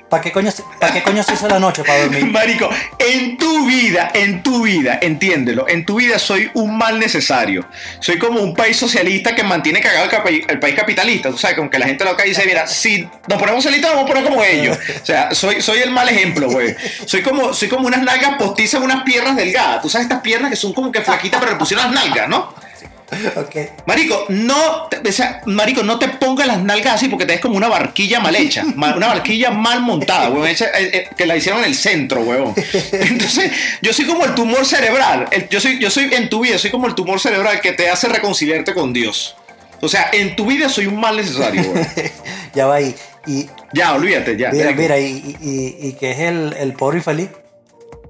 [0.09, 2.25] ¿Para qué coño, ¿para qué coño se hizo la noche para dormir?
[2.33, 7.67] Marico, en tu vida, en tu vida, entiéndelo, en tu vida soy un mal necesario.
[8.01, 11.31] Soy como un país socialista que mantiene cagado el, el país capitalista.
[11.31, 14.15] Tú sabes, como que la gente loca dice, mira, si nos ponemos socialistas, vamos a
[14.15, 14.79] poner como ellos.
[15.03, 16.75] O sea, soy, soy el mal ejemplo, güey.
[17.05, 19.83] Soy como, soy como unas nalgas postizas, unas piernas delgadas.
[19.83, 22.55] Tú sabes, estas piernas que son como que flaquitas, pero le pusieron las nalgas, ¿no?
[23.37, 23.57] Ok.
[23.87, 27.41] Marico, no, te- o sea, marico, no te pongas las nalgas así porque te ves
[27.41, 31.37] como una barquilla mal hecha, una barquilla mal montada, weón, hecha, eh, eh, que la
[31.37, 32.55] hicieron en el centro, weón.
[32.93, 36.59] Entonces, yo soy como el tumor cerebral, el- yo soy, yo soy en tu vida,
[36.59, 39.37] soy como el tumor cerebral que te hace reconciliarte con Dios.
[39.81, 41.87] O sea, en tu vida soy un mal necesario, weón.
[42.55, 42.95] Ya va ahí.
[43.27, 44.51] Y Ya, olvídate, ya.
[44.51, 45.05] mira, y,
[45.41, 45.49] y,
[45.83, 47.29] y, y que es el, el pobre infeliz.
[47.29, 47.37] El,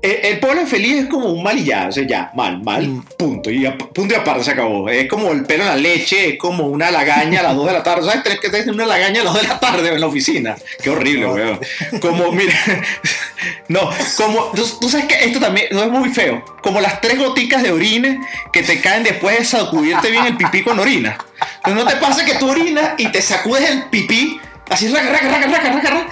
[0.00, 3.02] el pueblo infeliz es como un mal y ya, o sea, ya, mal, mal, Mm.
[3.18, 3.50] punto.
[3.50, 4.88] Y a- punto y aparte se acabó.
[4.88, 7.72] Es como el pelo en la leche, es como una lagaña a las 2 de
[7.72, 8.04] la tarde.
[8.06, 8.22] ¿Sabes?
[8.22, 10.56] Tienes que tener una lagaña a las 2 de la tarde en la oficina.
[10.82, 11.32] Qué horrible, No.
[11.32, 11.60] weón.
[12.00, 12.54] Como, mira,
[13.68, 16.44] no, como, tú, tú sabes que esto también no es muy feo.
[16.62, 18.20] Como las tres goticas de orina
[18.52, 21.18] que te caen después de sacudirte bien el pipí con orina.
[21.56, 25.28] Entonces no te pasa que tú orinas y te sacudes el pipí, así, raca, raca,
[25.28, 26.06] raca, raca, raca, raca,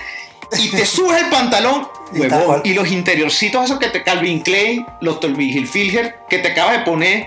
[0.58, 5.20] y te subes el pantalón, huevón, y los interiorcitos esos que te Calvin Klein, los
[5.20, 7.26] Tommy Hilfiger que te acabas de poner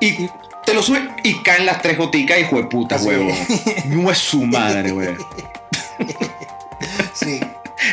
[0.00, 0.28] y
[0.64, 3.34] te los subes y caen las tres goticas, hijo de puta, huevón.
[3.86, 5.18] No es su madre, huevón.
[7.14, 7.40] Sí.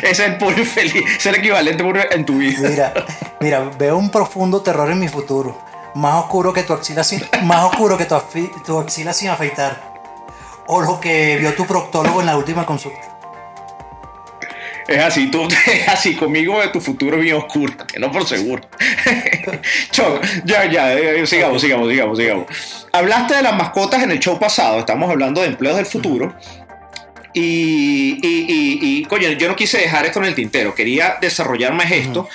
[0.02, 2.68] Ese es el pobre feliz, ese es el equivalente en tu vida.
[2.68, 2.94] Mira,
[3.40, 5.56] mira, veo un profundo terror en mi futuro.
[5.94, 8.16] Más oscuro que tu axila sin, más oscuro que tu,
[8.66, 9.94] tu axila sin afeitar.
[10.66, 13.13] O lo que vio tu proctólogo en la última consulta.
[14.86, 18.62] Es así, tú es así, conmigo de tu futuro bien oscuro, no por seguro.
[19.90, 22.46] Choc, ya, ya, eh, sigamos, sigamos, sigamos, sigamos.
[22.92, 26.34] Hablaste de las mascotas en el show pasado, estamos hablando de empleos del futuro.
[27.36, 32.28] Y, y, coño, yo no quise dejar esto en el tintero, quería desarrollar más esto.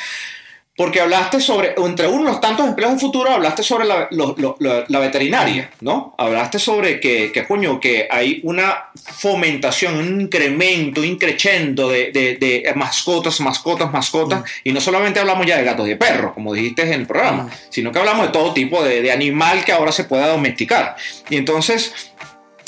[0.80, 4.34] Porque hablaste sobre, entre uno de los tantos empleos del futuro, hablaste sobre la, lo-
[4.38, 6.16] lo- lo- la veterinaria, ¿no?
[6.18, 12.38] Hablaste sobre que, que, coño, que hay una fomentación, un incremento, un increchendo de, de-
[12.38, 16.54] de mascotas, mascotas, mascotas, y no solamente hablamos ya de gatos y de perros, como
[16.54, 19.92] dijiste en el programa, sino que hablamos de todo tipo de, de animal que ahora
[19.92, 20.96] se pueda domesticar.
[21.30, 21.94] Y entonces,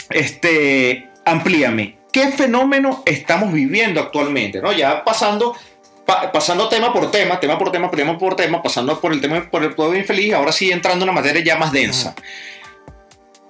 [0.10, 1.98] este, amplíame.
[2.12, 4.60] ¿Qué fenómeno estamos viviendo actualmente?
[4.62, 4.74] ¿no?
[4.74, 5.56] Ya pasando,
[6.12, 9.50] pa- pasando tema por tema, tema por tema, tema por tema, pasando por el tema
[9.50, 12.16] por el pueblo infeliz, ahora sí entrando en una materia ya más densa.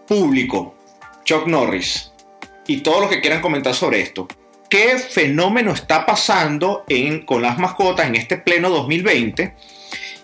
[0.07, 0.75] Público,
[1.23, 2.11] Chuck Norris
[2.67, 4.27] y todos los que quieran comentar sobre esto.
[4.69, 9.53] ¿Qué fenómeno está pasando en, con las mascotas en este pleno 2020?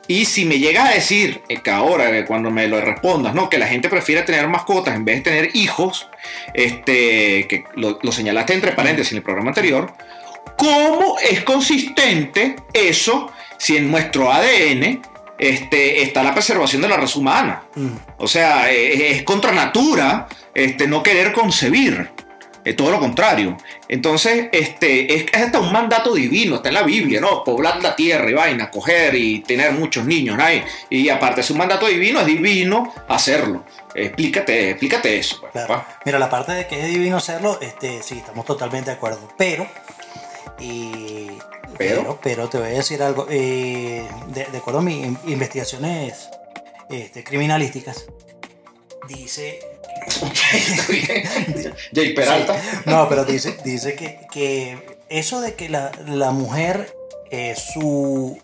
[0.10, 3.50] Y si me llegas a decir eh, que ahora, que cuando me lo respondas, ¿no?
[3.50, 6.08] que la gente prefiere tener mascotas en vez de tener hijos,
[6.54, 9.92] este, que lo, lo señalaste entre paréntesis en el programa anterior,
[10.56, 15.02] ¿cómo es consistente eso si en nuestro ADN
[15.38, 17.64] este, está la preservación de la raza humana?
[18.18, 22.10] O sea, eh, es, contra natura este, no querer concebir.
[22.68, 23.56] Es todo lo contrario.
[23.88, 27.42] Entonces, este, es, es hasta un mandato divino, está en la Biblia, ¿no?
[27.42, 30.44] Poblar la tierra y vaina, coger y tener muchos niños, ¿no?
[30.90, 33.64] Y, aparte es un mandato divino, es divino hacerlo.
[33.96, 35.40] Explícate, explícate eso.
[35.40, 35.86] pues, Claro.
[36.04, 39.30] Mira, la parte de que es divino hacerlo, este, sí, estamos totalmente de acuerdo.
[39.38, 39.66] Pero,
[40.60, 41.28] y,
[41.78, 42.02] Pero.
[42.02, 43.28] pero, pero te voy a decir algo.
[43.30, 46.30] eh, de, de acuerdo a mis in- investigaciones
[46.90, 48.06] este, criminalísticas,
[49.08, 49.60] dice.
[51.94, 52.62] Jay Peralta.
[52.86, 56.96] No, pero dice, dice que, que eso de que la, la mujer,
[57.30, 58.38] eh, su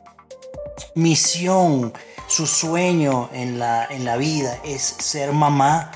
[0.96, 1.94] misión,
[2.28, 5.92] su sueño en la, en la vida es ser mamá,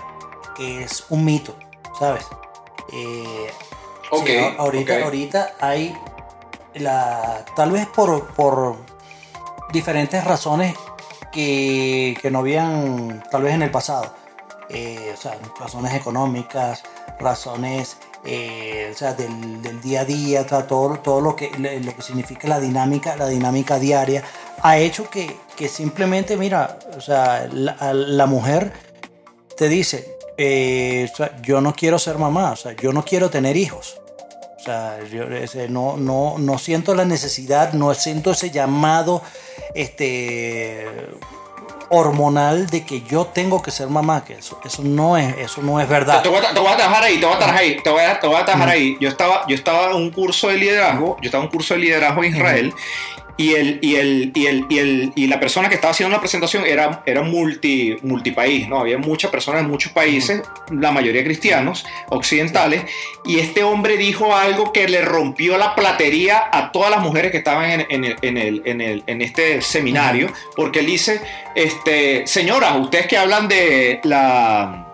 [0.60, 1.58] es un mito,
[2.00, 2.26] ¿sabes?
[2.94, 3.48] Eh,
[4.10, 5.96] Ok, sí, ahorita, ahorita hay
[6.76, 8.78] la, tal vez por, por
[9.72, 10.76] diferentes razones
[11.32, 14.14] que, que no habían tal vez en el pasado.
[14.70, 16.84] Eh, o sea, razones económicas,
[17.20, 21.50] razones eh, o sea, del, del día a día, o sea, todo, todo lo, que,
[21.58, 24.24] lo que significa la dinámica, la dinámica diaria,
[24.62, 28.74] ha hecho que, que simplemente, mira, o sea, la, la mujer
[29.56, 33.30] te dice, eh, o sea, yo no quiero ser mamá, o sea, yo no quiero
[33.30, 34.00] tener hijos.
[34.58, 39.24] O sea, yo ese, no, no, no siento la necesidad, no siento ese llamado
[39.74, 40.86] este,
[41.90, 45.80] hormonal de que yo tengo que ser mamá, que eso, eso, no, es, eso no
[45.80, 46.22] es verdad.
[46.22, 48.02] Te voy, a, te voy a dejar ahí, te voy a dejar ahí, te voy
[48.04, 48.98] a, te voy a dejar ahí.
[49.00, 51.80] Yo estaba, yo estaba en un curso de liderazgo, yo estaba en un curso de
[51.80, 52.74] liderazgo en Israel
[53.38, 56.20] y, el, y, el, y, el, y, el, y la persona que estaba haciendo la
[56.20, 58.80] presentación era, era multi, multipaís, ¿no?
[58.80, 62.84] Había muchas personas en muchos países, la mayoría cristianos, occidentales,
[63.26, 67.38] y este hombre dijo algo que le rompió la platería a todas las mujeres que
[67.38, 71.22] estaban en, en, el, en, el, en, el, en este seminario, porque él dice,
[71.56, 74.88] este, señoras, ustedes que hablan de la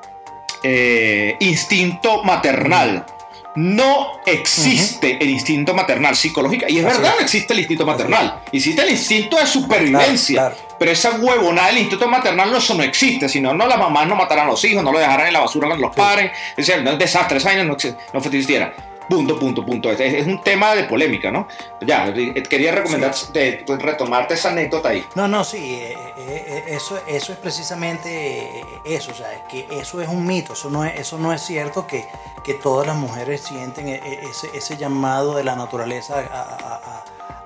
[0.63, 3.05] eh, instinto maternal.
[3.55, 6.67] No existe el instinto maternal psicológica.
[6.69, 7.17] Y es Así verdad, es.
[7.17, 8.41] no existe el instinto maternal.
[8.51, 10.35] Existe el instinto de supervivencia.
[10.41, 10.75] Claro, claro.
[10.79, 13.29] Pero esa huevonada del instinto maternal no, eso no existe.
[13.29, 15.67] Sino, no, las mamás no matarán a los hijos, no lo dejarán en la basura
[15.67, 16.31] cuando los paren.
[16.57, 17.77] Es decir, no es desastre, esa vaina no,
[18.13, 18.73] no existiera.
[19.09, 19.91] Punto, punto, punto.
[19.91, 21.47] Es, es un tema de polémica, ¿no?
[21.81, 25.05] Ya, quería recomendar, de- de retomarte esa anécdota ahí.
[25.15, 29.67] No, no, sí, eh, eh, eh, eso, eso es precisamente eso, o sea, es que
[29.79, 32.05] eso es un mito, eso no es, eso no es cierto que,
[32.43, 36.41] que todas las mujeres sienten ese, ese llamado de la naturaleza a,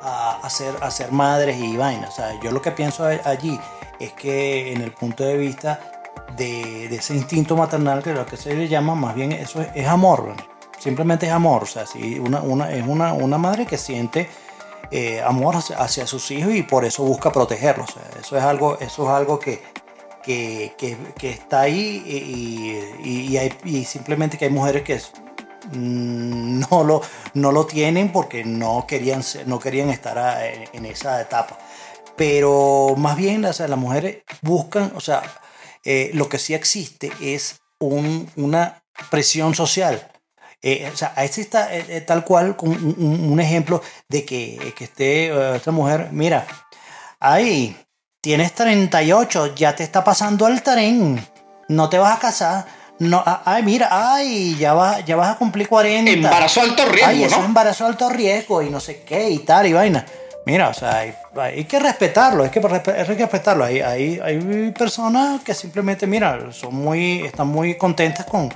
[0.04, 2.10] a- a- ser, a ser madres y vainas.
[2.12, 3.60] O sea, yo lo que pienso allí
[4.00, 5.80] es que en el punto de vista
[6.38, 9.70] de, de ese instinto maternal, que lo que se le llama más bien eso es,
[9.76, 10.57] es amor, ¿no?
[10.80, 14.30] Simplemente es amor, o sea, si una, una, es una, una madre que siente
[14.92, 17.90] eh, amor hacia, sus hijos y por eso busca protegerlos.
[17.90, 19.62] O sea, eso es algo, eso es algo que,
[20.24, 22.04] que, que- está ahí
[23.04, 25.02] y, y- simplemente que hay mujeres que
[25.74, 27.02] mm, no lo,
[27.34, 30.18] no lo tienen porque no querían, no querían estar
[30.74, 31.58] en, esa etapa.
[32.16, 35.22] Pero más bien las mujeres buscan, o sea,
[35.84, 40.12] eh, lo que sí existe es un- una presión social.
[40.62, 44.74] Eh, o sea, ahí está eh, eh, tal cual un, un- un ejemplo de que,
[44.76, 46.46] que esté eh, esta mujer, mira,
[47.20, 47.76] ay,
[48.22, 51.26] tienes 38, ya te está pasando el tren,
[51.70, 52.66] no te vas a casar,
[53.00, 56.12] no, ay, mira, ay, ya vas, ya vas a cumplir 40.
[56.12, 57.46] Embarazo alto riesgo, Ay, eso ¿no?
[57.46, 60.06] embarazo alto riesgo y no sé qué y tal y vaina.
[60.48, 63.66] Mira, o sea, hay, hay que respetarlo, hay que, hay que respetarlo.
[63.66, 68.52] Hay, hay, hay personas que simplemente, mira, son muy, están muy contentas con,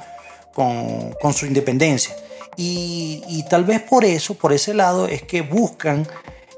[0.53, 2.15] con, con su independencia.
[2.57, 6.07] Y, y tal vez por eso, por ese lado, es que buscan,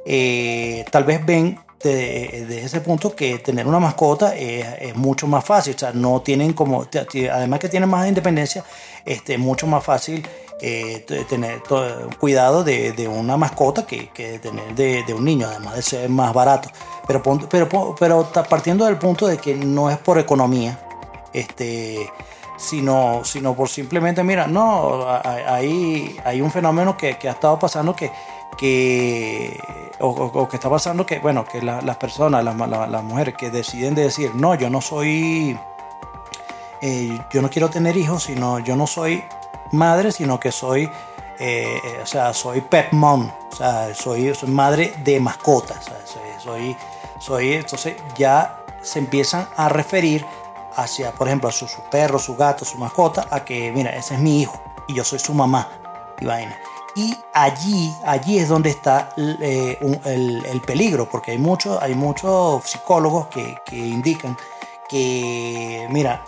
[0.05, 5.27] eh, tal vez ven de, de ese punto que tener una mascota es, es mucho
[5.27, 5.75] más fácil.
[5.75, 6.87] O sea, no tienen como,
[7.31, 8.63] además que tienen más independencia,
[9.05, 10.25] este, mucho más fácil
[10.61, 11.61] eh, tener
[12.19, 16.09] cuidado de, de una mascota que, que tener de, de un niño, además de ser
[16.09, 16.69] más barato.
[17.05, 20.79] Pero, pero, pero partiendo del punto de que no es por economía,
[21.33, 22.09] este,
[22.63, 27.95] sino, sino por simplemente, mira, no, hay, hay un fenómeno que, que ha estado pasando
[27.95, 28.11] que,
[28.57, 29.59] que
[29.99, 33.49] o, que está pasando que, bueno, que la- las personas, las, la- las mujeres que
[33.51, 35.57] deciden de decir, no, yo no soy,
[36.81, 39.23] eh, yo no quiero tener hijos, sino yo no soy
[39.71, 40.83] madre, sino que soy,
[41.39, 46.21] eh, eh, o sea, soy pet mom, o sea, soy, soy madre de mascotas, soy,
[46.43, 46.77] soy,
[47.19, 50.25] soy- entonces ya se empiezan a referir
[50.75, 54.15] hacia, por ejemplo, a su, su perro, su gato, su mascota, a que, mira, ese
[54.15, 55.69] es mi hijo y yo soy su mamá
[56.19, 56.57] y vaina.
[56.95, 62.63] Y allí, allí es donde está eh, el, el peligro, porque hay muchos hay muchos
[62.65, 64.37] psicólogos que, que indican
[64.87, 66.23] que, mira,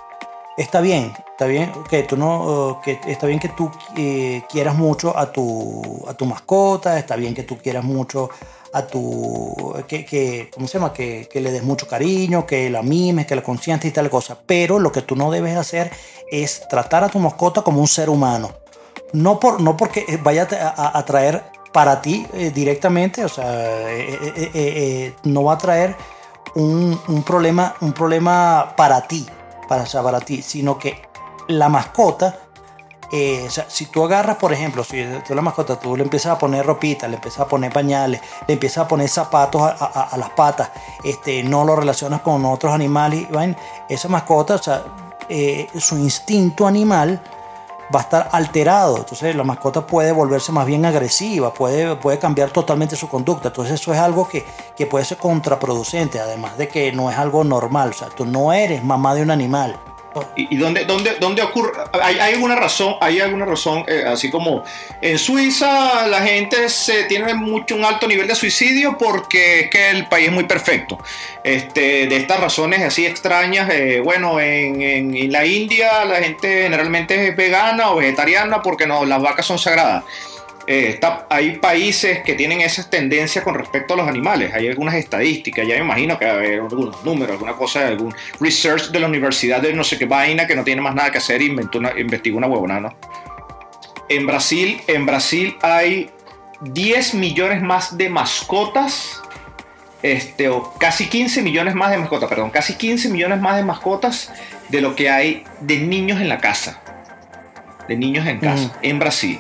[0.58, 5.16] está bien, está bien que tú no, que está bien que tú eh, quieras mucho
[5.18, 8.30] a tu, a tu mascota, está bien que tú quieras mucho
[8.76, 10.92] a tu, que, que ¿cómo se llama?
[10.94, 14.38] Que, que le des mucho cariño, que la mimes, que la consientes y tal cosa.
[14.46, 15.92] Pero lo que tú no debes hacer
[16.32, 18.52] es tratar a tu mascota como un ser humano.
[19.14, 23.46] No, por, no porque vaya a, a- a traer para ti eh, directamente, o sea,
[23.92, 25.96] eh, eh, eh, eh, no va a traer
[26.56, 29.26] un, un problema, un problema para ti,
[29.68, 31.02] para, o sea, para ti, sino que
[31.48, 32.40] la mascota,
[33.18, 36.66] eh, si tú agarras, por ejemplo, si tú la mascota, tú le empiezas a poner
[36.66, 41.42] ropita, le empiezas a poner pañales, le empiezas a poner zapatos a, las patas, este,
[41.42, 43.56] no lo relacionas con otros animales, vaina,
[43.88, 44.84] esa mascota, o sea,
[45.30, 47.22] eh, su instinto animal
[47.94, 48.98] va a estar alterado.
[48.98, 53.48] Entonces la mascota puede volverse más bien agresiva, puede, puede cambiar totalmente su conducta.
[53.48, 54.46] Entonces eso es algo que,
[54.76, 57.92] que puede ser contraproducente, además de que no es algo normal.
[57.92, 59.80] O sea, tú no eres mamá de un animal.
[60.36, 61.72] ¿Y, dónde, dónde, dónde ocurre?
[62.02, 62.96] ¿Hay, hay alguna razón?
[63.02, 63.84] ¿Hay alguna razón?
[63.88, 64.64] eh, así como
[65.02, 69.90] en Suiza la gente se tiene mucho un alto nivel de suicidio porque es que
[69.90, 71.00] el país es muy perfecto.
[71.44, 76.64] Este, de estas razones así extrañas, eh, bueno, en, en- en la India la gente
[76.64, 80.04] generalmente es vegana o vegetariana porque no, las vacas son sagradas.
[80.68, 84.52] Eh, está- hay países que tienen esas tendencias con respecto a los animales.
[84.54, 89.00] Hay algunas estadísticas, ya me imagino que haber algunos números, alguna cosa, algún research de
[89.00, 91.46] la universidad de no sé qué vaina que no tiene más nada que hacer e
[91.46, 92.96] inventó una, investigó una huevona, ¿no?
[94.10, 96.10] En Brasil, en Brasil hay
[96.62, 99.22] 10 millones más de mascotas,
[100.02, 104.32] este, o casi 15 millones más de mascotas, perdón, casi 15 millones más de mascotas
[104.70, 106.82] de lo que hay de niños en la casa.
[107.88, 108.74] De niños en casa, Ujú.
[108.82, 109.40] en Brasil.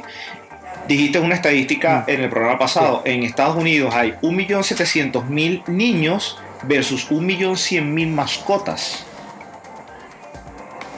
[0.87, 3.01] Dijiste una estadística en el programa pasado.
[3.05, 9.05] En Estados Unidos hay 1.700.000 niños versus 1.100.000 mascotas.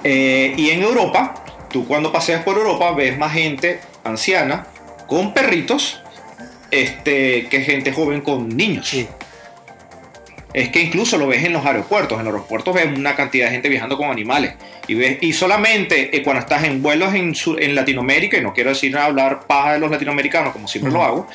[0.04, 4.68] Eh, y en Europa, tú cuando paseas por Europa ves más gente anciana
[5.08, 6.02] con perritos
[6.72, 8.88] este, que gente joven con niños.
[8.88, 9.08] Sí.
[10.54, 12.18] Es que incluso lo ves en los aeropuertos.
[12.18, 14.54] En los aeropuertos ves una cantidad de gente viajando con animales.
[14.88, 18.54] Y, ves, y solamente eh, cuando estás en vuelos en, Sur- en Latinoamérica, y no
[18.54, 21.28] quiero decir hablar paja de los latinoamericanos como siempre lo hago,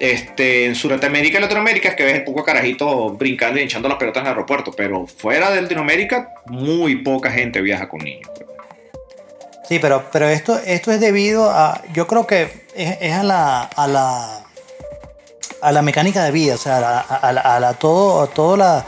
[0.00, 3.98] este, en Sudamérica y Latinoamérica es que ves el poco carajito brincando y hinchando las
[3.98, 4.72] pelotas en el aeropuerto.
[4.72, 8.28] Pero fuera de Latinoamérica, muy poca gente viaja con niños.
[9.68, 13.62] Sí, pero, pero esto, esto es debido a, yo creo que es, es a la,
[13.62, 14.43] a la
[15.64, 18.56] a la mecánica de vida, o sea, a, a- a a la- todo, a todo
[18.56, 18.84] la,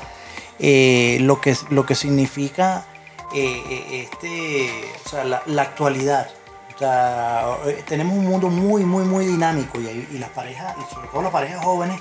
[0.59, 2.85] eh, lo, que, lo que significa
[3.35, 4.71] eh, eh, este,
[5.05, 6.29] o sea, la, actualidad.
[6.75, 11.09] O sea, eh, tenemos un mundo muy, muy, muy dinámico y, las parejas, y sobre
[11.09, 12.01] todo las parejas jóvenes,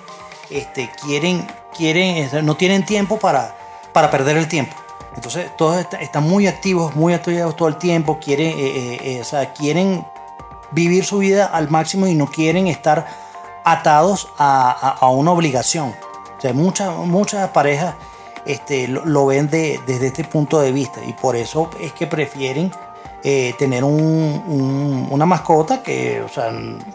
[0.50, 3.56] este, quieren, quieren, no tienen tiempo para,
[3.94, 4.76] para perder el tiempo.
[5.16, 9.54] Entonces, todos est- están muy activos, muy activos todo el tiempo, quieren, eh, o sea,
[9.54, 10.06] quieren
[10.72, 13.25] vivir su vida al máximo y no quieren estar
[13.66, 15.94] atados a, a- una obligación.
[16.38, 17.96] O sea, muchas, muchas parejas
[18.46, 22.72] este, lo, ven de- desde este punto de vista y por eso es que prefieren
[23.28, 26.52] eh, tener un- un- una mascota que, o sea,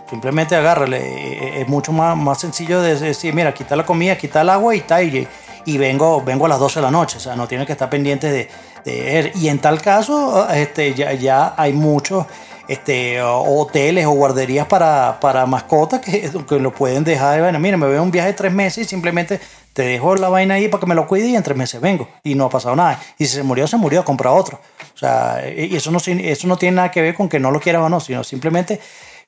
[0.08, 0.98] simplemente agárrale.
[0.98, 4.76] Eh, Es mucho más, más sencillo de decir, mira, quita la comida, quita el agua
[4.76, 5.26] y tal, y,
[5.64, 7.16] y vengo, vengo a las 12 de la noche.
[7.16, 8.48] O sea, no tienes que estar pendiente de,
[8.84, 9.32] de.
[9.34, 12.26] Y en tal caso, este, ya, ya hay muchos
[12.70, 17.40] este, hoteles o guarderías para, para mascotas que, que lo pueden dejar.
[17.40, 19.40] Bueno, mira, me a un viaje de tres meses y simplemente
[19.72, 22.08] te dejo la vaina ahí para que me lo cuide y en tres meses vengo.
[22.22, 23.00] Y no ha pasado nada.
[23.18, 24.60] Y si se murió, se murió, compra otro.
[24.94, 27.60] O sea, y eso no, eso no tiene nada que ver con que no lo
[27.60, 28.80] quieras o no, sino simplemente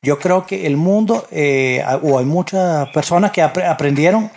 [0.03, 4.30] yo creo que el mundo, eh, o hay muchas personas que apre- aprendieron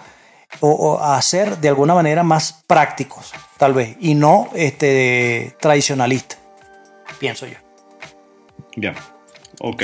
[0.61, 6.37] o, o a ser de alguna manera más prácticos, tal vez, y no este, tradicionalistas,
[7.19, 7.64] pienso yo.
[8.75, 8.93] Ya.
[9.59, 9.83] Ok.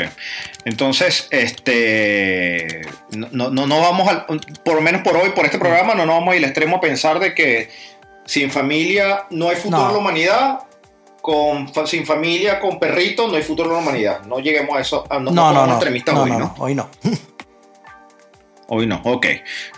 [0.66, 2.82] Entonces, este.
[3.12, 4.26] No, no, no vamos al.
[4.66, 6.78] Por lo menos por hoy, por este programa, no nos vamos a ir al extremo
[6.78, 7.70] a pensar de que
[8.26, 9.88] sin familia no hay futuro No.
[9.88, 10.60] en la humanidad.
[11.22, 14.24] Con, sin familia, con perrito, no hay futuro en la humanidad.
[14.26, 15.06] No lleguemos a eso.
[15.08, 16.89] a- no, No, no, extremistas hoy, no, hoy no.
[18.74, 19.26] Hoy no, ok.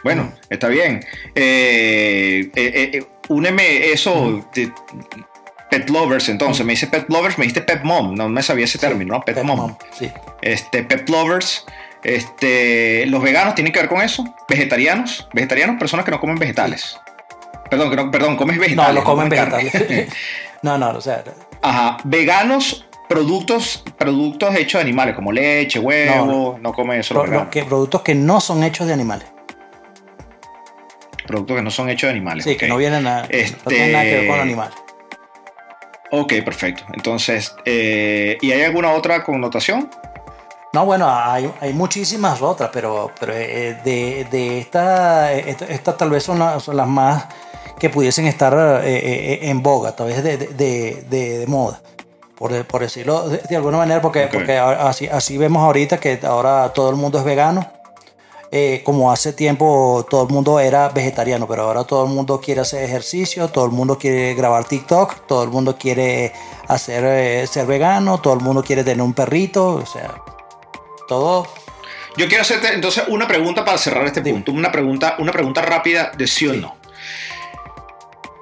[0.04, 1.04] Bueno, está bien.
[1.34, 4.48] Eh, eh, eh, úneme eso.
[4.54, 4.72] de
[5.80, 6.66] pet lovers, entonces.
[6.66, 8.14] Me dice pet lovers, me dijiste pet mom.
[8.16, 9.22] No me sabía ese término, ¿no?
[9.22, 9.58] Pet, Pet mom.
[9.60, 10.12] mom, sí.
[10.42, 11.66] Este, pet lovers.
[12.04, 14.24] Este, los veganos tienen que ver con eso.
[14.48, 15.28] Vegetarianos.
[15.34, 16.98] Vegetarianos, personas que no comen vegetales.
[17.70, 18.96] Perdón, que no, perdón, comes No, vegetales.
[18.96, 19.64] lo comen carne.
[19.64, 20.10] vegetales.
[20.62, 21.24] no, no, o sea,
[21.62, 21.98] Ajá.
[22.04, 26.60] Veganos, productos, productos hechos de animales, como leche, huevo.
[26.62, 27.14] No, comen eso.
[27.14, 27.48] los pro- veganos.
[27.48, 29.28] lo que, productos que no son hechos de animales.
[31.26, 32.44] Productos que no son hechos de animales.
[32.44, 34.76] Sí, que no vienen a, Este- no tienen nada que ver con animales.
[36.16, 36.84] Ok, perfecto.
[36.94, 39.90] Entonces, eh, ¿y hay alguna otra connotación?
[40.72, 46.12] No, bueno, hay, hay muchísimas otras, pero, pero eh, de, de estas esta, estas tal
[46.12, 47.26] vez son las, son las más
[47.80, 48.54] que pudiesen estar
[48.84, 51.82] eh, eh, en boga, tal vez de, de, de- moda,
[52.38, 56.92] por, por decirlo de, alguna manera, porque, porque así, así vemos ahorita que ahora todo
[56.92, 57.68] el mundo es vegano.
[58.56, 62.62] Eh, como hace tiempo todo el mundo era vegetariano, pero ahora todo el mundo quiere
[62.62, 66.32] hacer ejercicio, todo el mundo quiere grabar TikTok, todo el mundo quiere
[66.68, 70.22] hacer eh, ser vegano, todo el mundo quiere tener un perrito, o sea,
[71.08, 71.48] todo
[72.16, 74.36] Yo quiero hacerte entonces una pregunta para cerrar este Dime.
[74.36, 74.52] punto.
[74.52, 76.78] Una pregunta, una pregunta rápida de sí o no.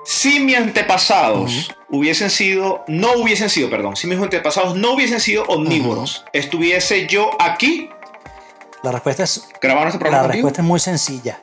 [0.03, 5.45] Si mis antepasados hubiesen sido, no hubiesen sido, perdón, si mis antepasados no hubiesen sido
[5.45, 7.89] omnívoros, ¿estuviese yo aquí
[8.83, 10.47] La respuesta es, grabando este la programa contigo?
[10.47, 11.39] respuesta es muy sencilla.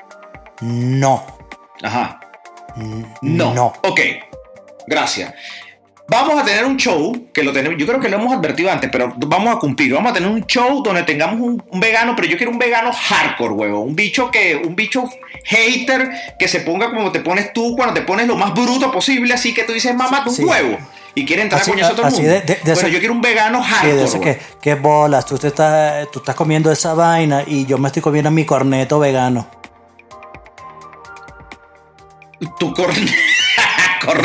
[0.60, 1.24] No.
[1.82, 2.20] Ajá.
[2.76, 3.54] N- No.
[3.54, 3.66] No.
[3.82, 4.00] Ok.
[4.86, 5.32] Gracias.
[6.10, 8.88] Vamos a tener un show que lo tenemos, yo creo que lo hemos advertido antes,
[8.90, 9.92] pero vamos a cumplir.
[9.92, 12.90] Vamos a tener un show donde tengamos un, un vegano, pero yo quiero un vegano
[12.92, 13.80] hardcore, huevo.
[13.82, 15.04] Un bicho que, un bicho
[15.44, 19.34] hater que se ponga como te pones tú cuando te pones lo más bruto posible,
[19.34, 20.44] así que tú dices, mamá, tu Sí.
[20.44, 20.78] huevo.
[21.14, 22.28] Y quiere entrar Así- a coñazo a todo el mundo.
[22.28, 24.02] de- de- de bueno, yo quiero un vegano hardcore.
[24.02, 24.42] dice que, huevo.
[24.60, 28.30] que bolas, tú, te estás, tú estás comiendo esa vaina y yo me estoy comiendo
[28.30, 29.46] mi corneto vegano.
[32.58, 33.12] Tu corneto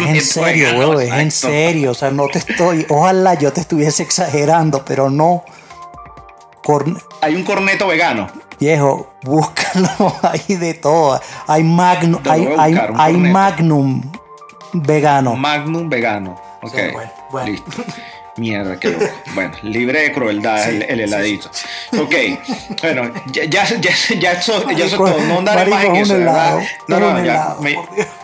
[0.08, 1.92] en serio, vegano, es en serio.
[1.92, 2.86] O sea, no te estoy.
[2.90, 5.44] Ojalá yo te estuviese exagerando, pero no.
[6.64, 8.30] Corne- Hay un corneto vegano.
[8.60, 9.90] viejo, búscalo
[10.22, 11.20] ahí de todo.
[11.48, 13.14] Hay Magnum, hay, hay, hay.
[13.18, 14.02] Magnum
[14.74, 15.36] vegano.
[15.36, 16.40] Magnum vegano.
[16.64, 16.74] Ok.
[16.76, 17.48] Sí, bueno, bueno.
[17.52, 17.72] Listo.
[18.36, 19.06] Mierda, qué loco.
[19.36, 21.50] Bueno, libre de crueldad el, el heladito.
[22.00, 22.14] Ok.
[22.82, 25.20] Bueno, ya, ya, ya, ya eso, ya eso todo.
[25.28, 26.60] No andaré más en eso, ¿verdad?
[26.88, 27.22] No, no, ya.
[27.22, 27.76] helado, me-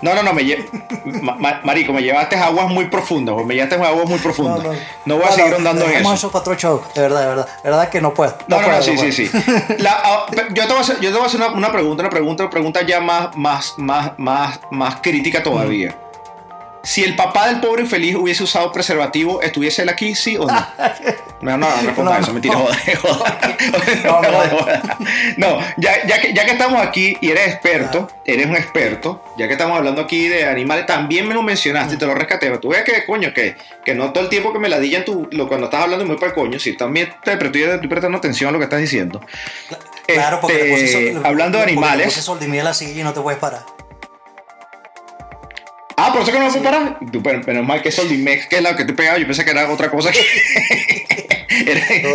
[0.02, 3.36] no, no, no, me lle- ma- ma- Marico, me llevaste aguas muy profundas.
[3.46, 4.78] Me llevaste aguas muy profundas.
[5.06, 6.14] No, voy a seguir ahondando en eso.
[6.14, 7.48] eso para otro show, de verdad, de verdad.
[7.64, 8.36] De verdad que no puedo.
[8.48, 9.12] No, no, sí, puedo.
[9.12, 9.32] sí, sí.
[9.78, 12.02] La- ah, yo te voy a hacer, yo te voy a hacer una, una pregunta,
[12.02, 15.96] una pregunta, una pregunta ya más, más, más, más, más crítica todavía.
[16.84, 20.68] Si el papá del pobre infeliz hubiese usado preservativo, ¿estuviese él aquí, sí o no?
[21.42, 22.34] No, no, no responda No, eso, no.
[22.34, 23.40] mentira, joda, joda.
[24.04, 24.28] No, no.
[24.30, 24.98] Joda, joda.
[25.38, 29.48] No, ya, ya, que, ya que estamos aquí y eres experto, eres un experto, ya
[29.48, 32.48] que estamos hablando aquí de animales, también me lo mencionaste y te lo rescaté.
[32.48, 33.56] pero Tú ves que, coño, que,
[33.86, 36.28] que no todo el tiempo que me ladillan tú, lo, cuando estás hablando muy para
[36.28, 39.22] el coño, sí, también te pero estoy, estoy prestando atención a lo que estás diciendo.
[40.08, 42.06] Claro, porque le puse Este, sol- hablando de porque le animales.
[42.08, 43.62] puse sol de miel a la silla y no te puedes parar.
[46.08, 46.98] Ah, por eso que no me puedo parar.
[47.24, 49.18] Pero, menos mal que es Soldimex, que es la que te pegaba.
[49.18, 50.10] Yo pensé que era otra cosa.
[51.50, 52.06] Que...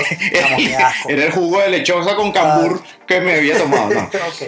[1.09, 3.91] era, el jugo de lechosa con cambur que me había tomado.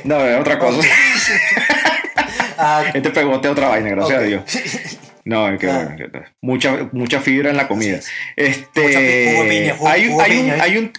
[0.05, 0.81] No, era otra cosa.
[2.59, 4.43] Ah, este pegote otra vaina, gracias a Dios.
[5.27, 5.91] No, es que Ah.
[5.95, 8.01] bueno, mucha, mucha fibra en la comida.
[8.35, 10.61] Este, pi- jugo de piña, jugo- hay, jugo hay un, piña, ¿eh?
[10.63, 10.93] hay un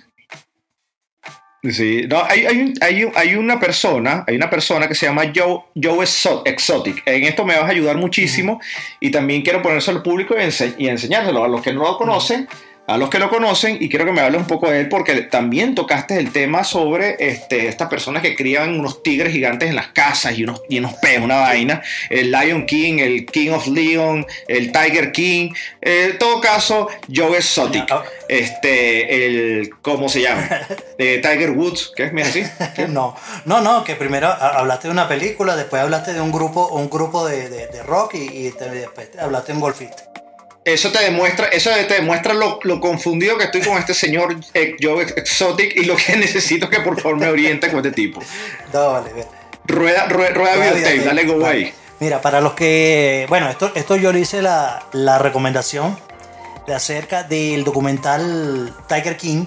[1.72, 5.61] Sí, no, hay, hay, hay, hay una persona, hay una persona que se llama Joe,
[5.76, 7.01] Joe Exo- Exotic.
[7.05, 8.61] En esto me vas a ayudar muchísimo
[8.99, 11.97] y también quiero ponerse al público y, ense- y enseñárselo a los que no lo
[11.97, 12.47] conocen,
[12.88, 15.13] a los que lo conocen y quiero que me hable un poco de él porque
[15.23, 19.88] también tocaste el tema sobre este, estas personas que crían unos tigres gigantes en las
[19.89, 21.81] casas y unos, y unos peces, una vaina.
[22.09, 25.51] El Lion King, el King of Leon, el Tiger King.
[25.81, 27.93] Eh, en todo caso, Joe Exotic.
[28.29, 30.47] Este, el, ¿cómo se llama?
[30.99, 32.27] Eh, Tiger Woods, ¿qué es?
[32.27, 32.43] Así.
[32.88, 33.15] No,
[33.45, 36.89] no, no, que primero ha- hablaste de una película, después hablaste de un grupo, un
[36.89, 40.03] grupo de, de- de rock y, y después hablaste de un golfista.
[40.68, 44.76] Eso te demuestra, eso te demuestra lo, lo confundido que estoy con este señor eh,
[44.82, 48.20] Joe Exotic y lo que necesito que por favor me oriente con este tipo.
[48.20, 49.26] Ve.
[49.63, 51.55] Rueda, rueda, rueda Rueda videotape, dale go vale.
[51.57, 51.74] ahí.
[52.01, 53.26] Mira, para los que.
[53.30, 55.97] Bueno, esto, esto yo le hice la, la recomendación
[56.68, 59.45] de acerca del documental Tiger King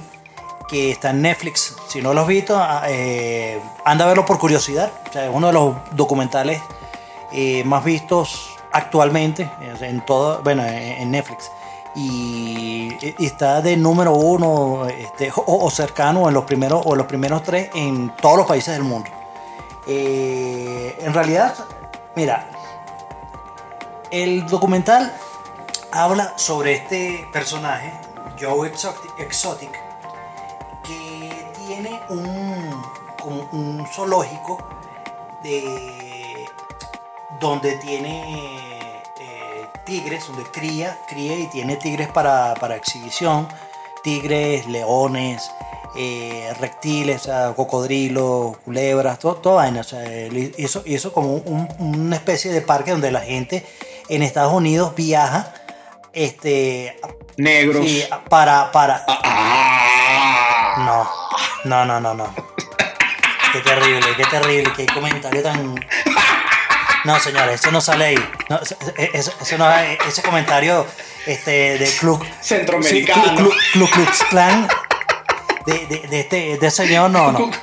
[0.70, 1.76] que está en Netflix.
[1.90, 4.90] Si no lo has visto, ah, eh, anda a verlo por curiosidad.
[5.10, 6.62] O sea, es uno de los documentales
[7.34, 9.50] eh, más vistos actualmente
[9.80, 11.50] en todo, bueno, en, Netflix.
[11.94, 17.70] Y, está de número uno este, o, cercano en los primeros o los primeros tres
[17.74, 19.10] en todos los países del mundo.
[19.86, 21.54] Eh, en realidad,
[22.14, 22.48] mira,
[24.10, 25.12] el documental
[25.90, 27.92] habla sobre este personaje,
[28.40, 28.70] Joe
[29.18, 29.72] Exotic,
[30.84, 32.82] que tiene un,
[33.52, 34.58] un zoológico
[35.42, 36.09] de,
[37.40, 38.22] donde tiene
[39.20, 43.48] eh, tigres, donde cría, cría y tiene tigres para, para exhibición,
[44.02, 45.50] tigres, leones,
[45.96, 49.80] eh, reptiles, o sea, cocodrilos, culebras, todo, toda vaina.
[49.80, 50.02] O sea,
[50.56, 53.66] hizo, hizo como un- una especie de parque donde la gente
[54.08, 55.52] en Estados Unidos viaja
[56.12, 56.98] este,
[57.36, 57.86] Negros.
[57.86, 60.74] sí, para, para, Ah.
[60.78, 61.08] no,
[61.64, 62.34] no, no, no, no.
[63.52, 65.74] Qué terrible, qué terrible, qué comentario tan.
[67.04, 68.28] No, señores, eso no sale ahí.
[68.48, 68.76] No, eso,
[69.40, 69.70] eso- no,
[70.06, 70.86] ese comentario
[71.26, 72.24] este, de Club.
[72.40, 73.22] Centroamericano.
[73.24, 74.68] Sí, Club, Club, Club
[75.66, 77.50] de, de, de este de ese señor, no, no.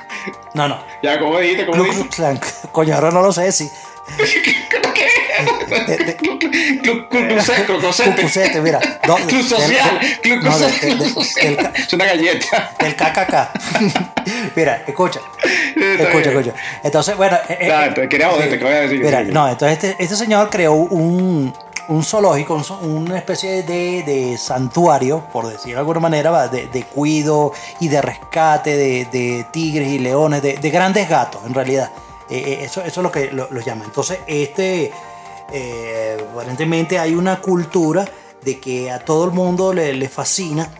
[0.54, 0.84] No, no.
[1.02, 1.66] Ya, ¿cómo dijiste?
[1.66, 2.40] ¿Cómo dijiste?
[2.72, 3.70] Coño, ahora no lo sé si.
[6.82, 7.42] Club, mira.
[7.66, 8.14] Club social.
[10.00, 10.98] del- Club del- social.
[10.98, 12.72] del- del- del- Es una galleta.
[12.78, 13.50] El KKK.
[14.56, 15.20] Mira, escucha.
[15.76, 16.54] Escucha, escucha.
[16.82, 17.36] Entonces, bueno.
[17.48, 19.00] eh, eh, quería joderte, ¿qué voy a decir?
[19.02, 21.52] Mira, no, entonces este, este señor creó un,
[21.88, 26.66] un zoológico, un zo- una especie de, de santuario, por decirlo de alguna manera, de,
[26.66, 31.54] de cuido y de rescate de, de tigres y leones, de, de grandes gatos, en
[31.54, 31.90] realidad.
[32.28, 33.86] Eh, eso, eso es lo que lo, lo llaman.
[33.86, 34.92] Entonces, este,
[35.52, 38.06] eh, aparentemente hay una cultura
[38.44, 40.70] de que a todo el mundo le, le fascina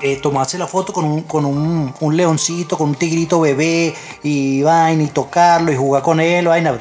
[0.00, 4.62] eh, tomarse la foto con, un, con un, un leoncito, con un tigrito bebé y
[4.62, 6.76] vaina y tocarlo y jugar con él, vaina.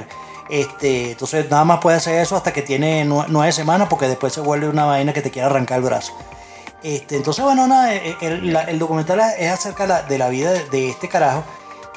[0.49, 4.33] Este, entonces nada más puede hacer eso hasta que tiene nue- nueve semanas porque después
[4.33, 6.13] se vuelve una vaina que te quiere arrancar el brazo.
[6.83, 10.89] Este, entonces, bueno, nada, eh, el, el documental es acerca de la, vida de, de
[10.89, 11.43] este carajo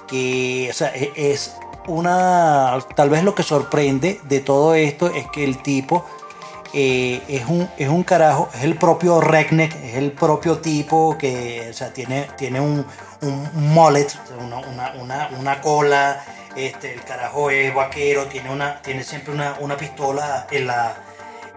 [0.06, 1.54] que, o sea, e- es
[1.86, 6.04] una, tal vez lo que sorprende de todo esto es que el tipo
[6.72, 11.68] eh, es, un, es un carajo, es el propio Redneck, es el propio tipo que,
[11.70, 12.84] o sea, tiene, tiene un,
[13.22, 14.08] un mullet,
[14.40, 16.24] una, una, una, cola,
[16.56, 20.96] este, el carajo es vaquero, tiene, una, tiene siempre una, una pistola en la,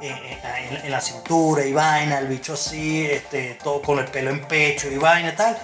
[0.01, 4.87] en la cintura y vaina, el bicho así, este, todo con el pelo en pecho
[4.87, 5.57] y vaina y tal,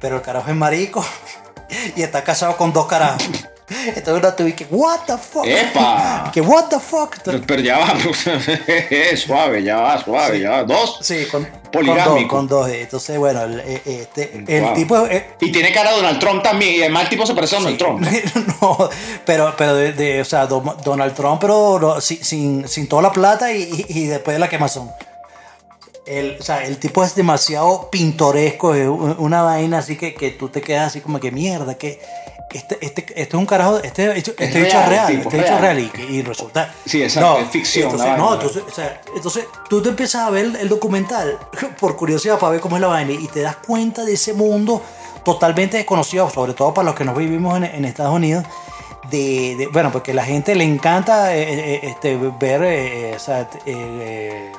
[0.00, 1.02] pero el carajo es marico
[1.96, 3.51] y está casado con dos carajos.
[3.86, 5.46] Entonces uno tuve que, what the fuck?
[5.46, 6.30] ¡Epa!
[6.32, 7.16] Que what the fuck?
[7.46, 7.92] Pero ya va,
[9.16, 10.64] suave, ya va, suave, ya va.
[10.64, 10.98] Dos.
[11.02, 12.28] Sí, con, Poligámico.
[12.28, 12.68] Con dos, con dos.
[12.70, 14.74] Entonces, bueno, el, eh, este, el Wow.
[14.74, 15.06] tipo...
[15.06, 16.74] eh, Y tiene cara de Donald Trump también.
[16.74, 18.00] Y además el tipo se parece a Donald Trump.
[18.60, 18.90] no,
[19.24, 23.12] pero, pero de, de- o sea, Don- Donald Trump, pero no, sin, sin, toda la
[23.12, 24.90] plata y, y- después de la quemazón.
[26.04, 30.48] El, o sea, el tipo es demasiado pintoresco, es una vaina así que, que tú
[30.48, 32.00] te quedas así como que mierda, que
[32.52, 35.54] este, este, este es un carajo, este, este, este es real, real, tipo, este bicho
[35.54, 35.76] es real.
[35.76, 36.74] real y, y resulta...
[36.84, 40.46] Sí, exacto, es ficción, Entonces, no, entonces, o sea, entonces tú te empiezas a ver
[40.60, 41.38] el, documental
[41.80, 44.82] por curiosidad para ver cómo es la vaina y te das cuenta de ese mundo
[45.24, 48.44] totalmente desconocido, sobre todo para los que nos vivimos en, en Estados Unidos.
[49.10, 51.42] De, de- bueno, porque a la gente le encanta eh,
[51.74, 54.52] eh, este, ver eh, o sea, eh, eh,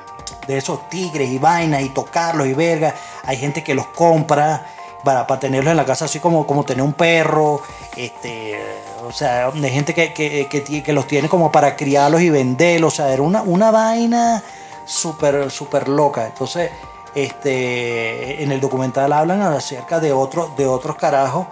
[0.46, 2.94] de esos tigres y vainas y tocarlos y verga.
[3.24, 4.66] Hay gente que los compra
[5.04, 7.60] para, para tenerlos en la casa, así como, como tener un perro.
[7.96, 8.58] Este,
[9.06, 12.94] o sea, hay gente que, que, que, que los tiene como para criarlos y venderlos.
[12.94, 14.42] O sea, era una, una vaina
[14.84, 16.26] súper, súper loca.
[16.26, 16.70] Entonces,
[17.14, 21.46] este, en el documental hablan acerca de, otro, de otros carajos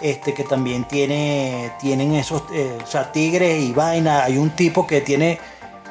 [0.00, 4.24] este, que también tiene, tienen esos, eh, o sea, tigres y vaina.
[4.24, 5.38] Hay un tipo que tiene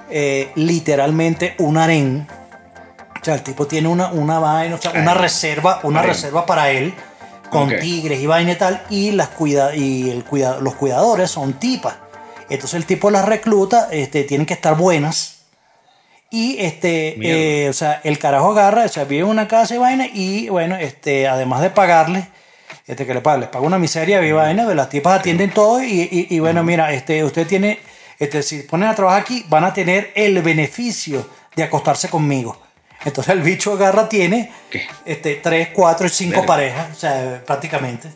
[0.09, 2.28] eh, literalmente un harén.
[3.24, 5.24] O sea, el tipo tiene una, una vaina, o sea, una Harén.
[5.24, 6.93] reserva, una reserva para él,
[7.49, 11.53] con tigres y vaina y tal, y, las cuida, y el cuida, los cuidadores son
[11.53, 11.95] tipas.
[12.49, 15.45] Entonces el tipo las recluta, este, tienen que estar buenas.
[16.30, 17.15] Y este,
[17.65, 20.49] eh, o sea, el carajo agarra, o sea, vive en una casa y vaina, y
[20.49, 22.28] bueno, este, además de pagarle,
[22.88, 26.01] este, que le paga, les paga una miseria y vaina, las tipas atienden todo, y,
[26.11, 27.80] y- y bueno, mira, este, usted tiene,
[28.19, 32.59] este, si ponen a trabajar aquí, van a tener el beneficio de acostarse conmigo.
[33.06, 34.84] Entonces el bicho agarra, tiene ¿Qué?
[35.06, 36.45] este, tres, cuatro y cinco Verga.
[36.47, 38.10] parejas, o sea, prácticamente.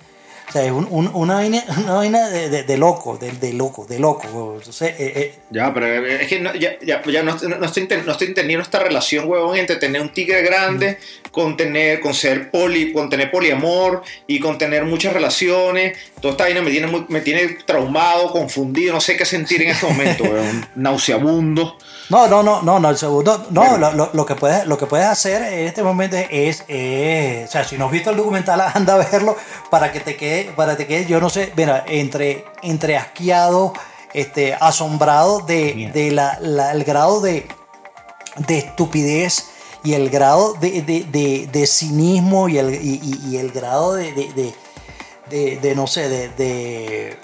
[0.47, 3.51] O sea, es un- un- una vaina, una vaina de, de- de loco, de, de
[3.51, 4.53] loco, de loco.
[4.57, 8.11] Entonces, eh, eh, Ya, pero es que no, ya, ya, ya no, no estoy, no
[8.13, 10.99] estoy entendiendo esta relación, huevón, entre tener un tigre grande,
[11.31, 15.97] con tener, con ser poli, con tener poliamor y con tener muchas relaciones.
[16.21, 19.85] Toda esta vaina me tiene, me tiene traumado, confundido, no sé qué sentir en este
[19.85, 20.65] momento, huevón.
[20.75, 21.77] Nauseabundo.
[22.09, 23.77] No, no, no, no, no, el segundo, no, Bueno.
[23.77, 27.51] lo, lo- lo que puedes, lo que puedes hacer en este momento es, eh, o
[27.51, 29.35] sea, si no has visto el documental, anda a verlo
[29.69, 33.73] para que te quede, para que te quede, yo no sé, mira, entre, entre asqueado,
[34.13, 37.45] este, asombrado de, de la, la- el grado de,
[38.37, 39.49] de estupidez
[39.83, 44.53] y el grado de, de- de- de cinismo y el, y, el grado de-
[45.29, 47.17] de, no sé, de,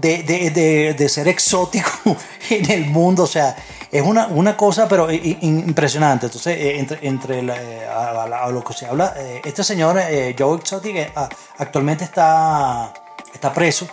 [0.00, 1.90] de, de, de- de- ser exótico
[2.50, 3.56] en el mundo, o sea,
[3.90, 6.26] es una, una cosa pero impresionante.
[6.26, 10.00] Entonces, eh, entre, entre la- eh, a, lo que se habla, eh, este señor,
[10.38, 11.10] Joe Exotic,
[11.58, 12.92] actualmente está,
[13.34, 13.86] está preso.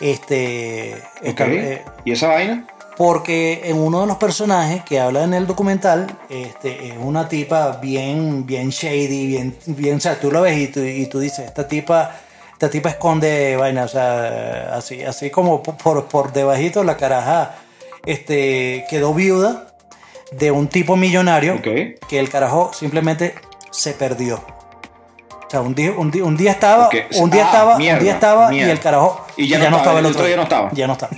[0.00, 2.66] Este, está, eh, ¿Y esa vaina?
[2.96, 7.78] porque en uno de los personajes que habla en el documental este, es una tipa
[7.80, 11.40] bien, bien shady, bien, bien, o sea, tú lo ves y tú, y tú dices,
[11.46, 12.16] esta tipa,
[12.58, 17.54] esta tipa esconde vaina, o sea, así, así como por, por, debajito la caraja
[18.04, 19.68] este, quedó viuda
[20.32, 23.36] de un tipo millonario que el carajo simplemente
[23.70, 24.42] se perdió.
[25.46, 26.90] O sea, un día, un día, un día estaba,
[27.20, 30.00] un día Ah, estaba, mierda, un día estaba y el carajo Y ya no estaba,
[30.00, 30.70] el otro día no estaba.
[30.72, 31.12] Ya no estaba.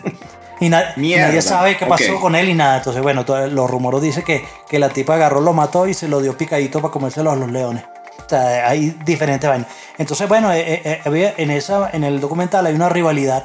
[0.61, 2.77] Y, na- y Mierda, nadie sabe qué pasó con él y nada.
[2.77, 6.21] Entonces, bueno, los rumores dicen que, que la tipa agarró, lo mató y se lo
[6.21, 7.83] dio picadito para comérselo a los leones.
[8.31, 9.69] Sea, hay diferentes vainas.
[9.99, 13.45] Entonces, bueno, eh, eh, eh, había- en, esa, en el documental hay una rivalidad.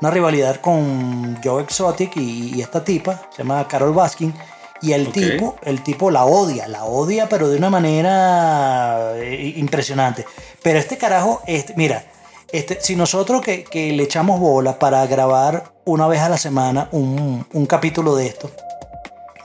[0.00, 4.32] Una rivalidad con Joe Exotic y, y esta tipa, se llama Carol Baskin.
[4.80, 9.12] Y el tipo, el tipo la odia, la odia, pero de una manera
[9.56, 10.24] impresionante.
[10.62, 12.02] Pero este carajo, este, mira,
[12.50, 16.88] este, si nosotros que, que le echamos bola para grabar una vez a la semana
[16.92, 18.50] un, un capítulo de esto,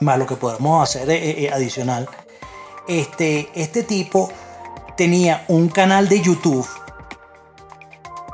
[0.00, 2.08] más lo que podemos hacer eh, adicional,
[2.88, 4.30] este, este tipo
[4.98, 6.68] tenía un canal de YouTube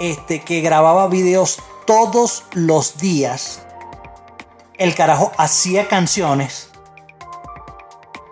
[0.00, 3.62] este, que grababa videos todos los días.
[4.78, 6.70] El carajo hacía canciones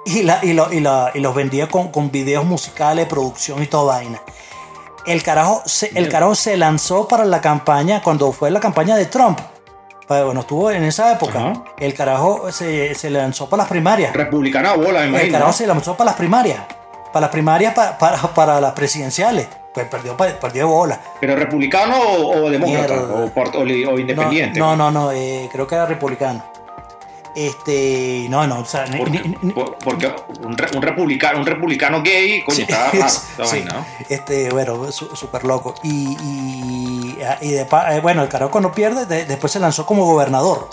[0.05, 3.67] y, la, y, lo- y la- y los vendía con, con videos musicales, producción y
[3.67, 4.21] toda vaina.
[5.07, 9.07] El carajo, se, el carajo se lanzó para la campaña, cuando fue la campaña de
[9.07, 9.39] Trump.
[10.09, 11.39] Pues, Bueno, estuvo en esa época.
[11.39, 11.65] Ajá.
[11.79, 14.13] El carajo se, se lanzó para las primarias.
[14.15, 15.33] Republicana bola, me El imagino.
[15.33, 16.61] carajo se lanzó para las primarias.
[17.13, 19.47] Para las primarias, para, para, para las presidenciales.
[19.75, 21.01] Pues perdió, perdió bola.
[21.21, 22.95] ¿Pero republicano o, o demócrata?
[22.95, 23.31] O,
[23.99, 24.59] independiente?
[24.59, 26.45] No, no, no, eh, creo que era republicano.
[27.35, 31.47] Este, no, no, o sea, Porque, ni- ni- por- porque un, re- un republicano, un
[31.47, 33.09] republicano gay, coño, Sí, está raro.
[33.47, 33.87] sí, ¿no?
[34.11, 35.75] Este, bueno, súper loco.
[35.83, 35.89] Y,
[36.21, 40.69] y, y de eh, bueno, el carajo cuando pierde, de- después se lanzó como gobernador.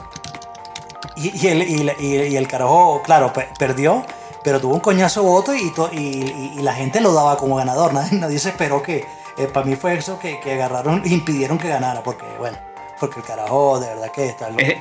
[1.16, 4.04] Y, y el, y, el carajo, claro, pe- perdió,
[4.50, 7.94] pero tuvo un coñazo voto y, y, y- y la gente lo daba como ganador.
[7.94, 9.06] Nadie, nadie se esperó que,
[9.54, 12.58] para mí fue eso que, que agarraron, impidieron que ganara, porque, bueno,
[13.00, 14.50] porque el carajo de verdad que está...
[14.58, 14.74] Es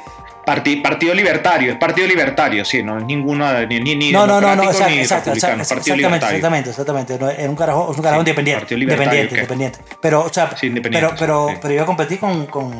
[0.46, 4.40] parti- partido libertario, es partido libertario, sí, no es ninguna, ni, ni, ni No, no,
[4.40, 6.36] no, no, exacto, ni exacto, exacto, es partido exactamente, libertario.
[6.70, 7.18] exactamente, exactamente.
[7.18, 9.78] No, era un carajo, es un carajo Sí, independiente, partido independiente, independiente.
[10.00, 11.58] Pero, o sea, Sí, independiente, pero, pero, sí.
[11.60, 12.72] pero iba a competir con, con,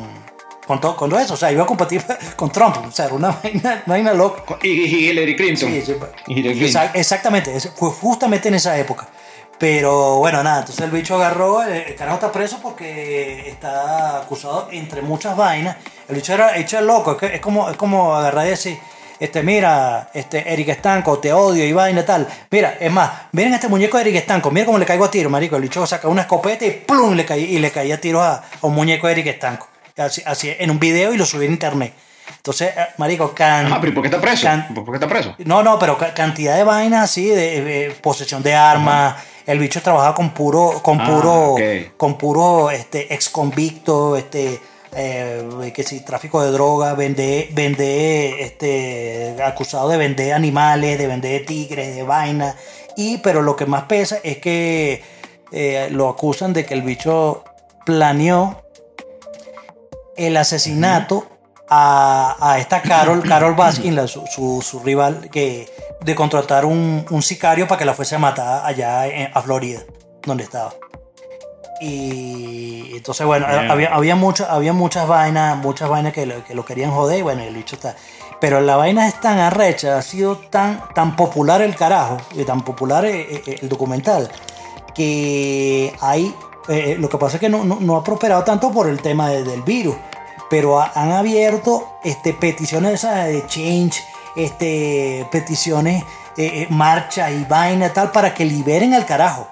[0.69, 2.05] con, todo, con eso, o sea, iba a competir
[2.37, 4.43] con Trump, o sea, era una vaina, una vaina loca.
[4.63, 5.69] Y, y Hillary Clinton.
[5.71, 5.97] Sí, sí,
[6.29, 6.91] Y Hillary exa- Clinton.
[6.95, 9.09] exactamente, fue justamente en esa época.
[9.59, 15.03] Pero bueno, nada, entonces el bicho agarró, el, carajo está preso porque está acusado entre
[15.03, 15.77] muchas vainas.
[16.09, 18.79] El bicho era hecho el loco, es, que- es como, es como agarrar y decir,
[19.19, 22.29] este, mira, este, Eric Estanco, te odio y vaina y tal.
[22.53, 25.29] Mira, es más, miren este muñeco de Eric Estanco, mira cómo le caigo a tiro,
[25.29, 25.57] marico.
[25.57, 28.35] El bicho saca una escopeta y plum, le caí, y le caía a tiros a,
[28.35, 29.67] a un muñeco de Eric Estanco.
[29.99, 31.93] Así, así, en un video y lo subí en internet.
[32.37, 34.43] Entonces, eh, marico, can, Ah, pero ¿y por qué está preso?
[34.47, 35.35] can- ¿Por qué está preso?
[35.45, 39.17] no, no, pero ca- cantidad de vainas así, de, de posesión de armas.
[39.47, 41.57] El bicho trabajaba con puro, con Ah, puro,
[41.97, 44.61] con puro este, ex convicto, este,
[44.95, 51.47] eh, que si tráfico de droga, vende, vende, este, acusado de vender animales, de vender
[51.47, 52.57] tigres, de vainas.
[52.97, 55.03] Y, pero lo que más pesa es que
[55.51, 57.43] eh, lo acusan de que el bicho
[57.87, 58.63] planeó
[60.19, 61.27] el asesinato
[61.71, 65.69] a, a esta Carol, Carol Baskin, la- su, su- su rival, que,
[66.01, 69.81] de contratar un, un sicario para que la fuese a matar allá en- a Florida,
[70.25, 70.73] donde estaba.
[71.81, 76.65] Y entonces, bueno, había, había, mucho- había muchas vainas, muchas vainas que lo, que lo
[76.65, 77.95] querían joder, y bueno, el bicho está.
[78.41, 82.63] Pero la vaina es tan arrecha, ha sido tan, tan popular el carajo, y tan
[82.65, 84.29] popular eh, eh, el documental,
[84.95, 86.35] que hay
[86.69, 89.31] eh, lo que pasa es que no, no- no ha prosperado tanto por el tema
[89.31, 89.97] de- del virus,
[90.51, 94.03] pero ha- han abierto este, peticiones esas de change,
[94.37, 96.03] este, peticiones,
[96.37, 99.49] eh, eh, marcha y vaina tal para que liberen al carajo.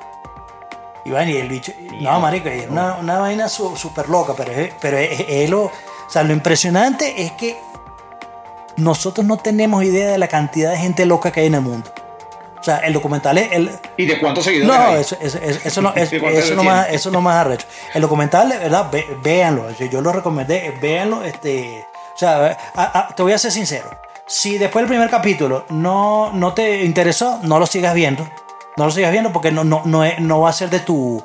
[1.04, 4.52] Y vaina, y el bicho, no, marico, es una, una vaina su- súper loca, pero,
[4.52, 5.72] es, pero es, es- es lo, o
[6.08, 7.58] sea, lo impresionante es que
[8.76, 11.90] nosotros no tenemos idea de la cantidad de gente loca que hay en el mundo.
[12.58, 15.00] O sea, el documental es, el, ¿Y de cuántos seguidores no, hay?
[15.00, 17.66] eso, eso, eso, no, es- ¿Y cuánto eso, no más, eso no más arrecho.
[17.94, 19.70] El documental, verdad, ve- véanlo.
[19.78, 21.22] Yo, lo recomendé, véanlo.
[21.22, 21.84] Este,
[22.14, 23.88] o sea, a- a- te voy a ser sincero.
[24.26, 28.28] Si después del primer capítulo no, no te interesó, no lo sigas viendo.
[28.76, 31.22] No lo sigas viendo porque no, no, no, no va a ser de tu...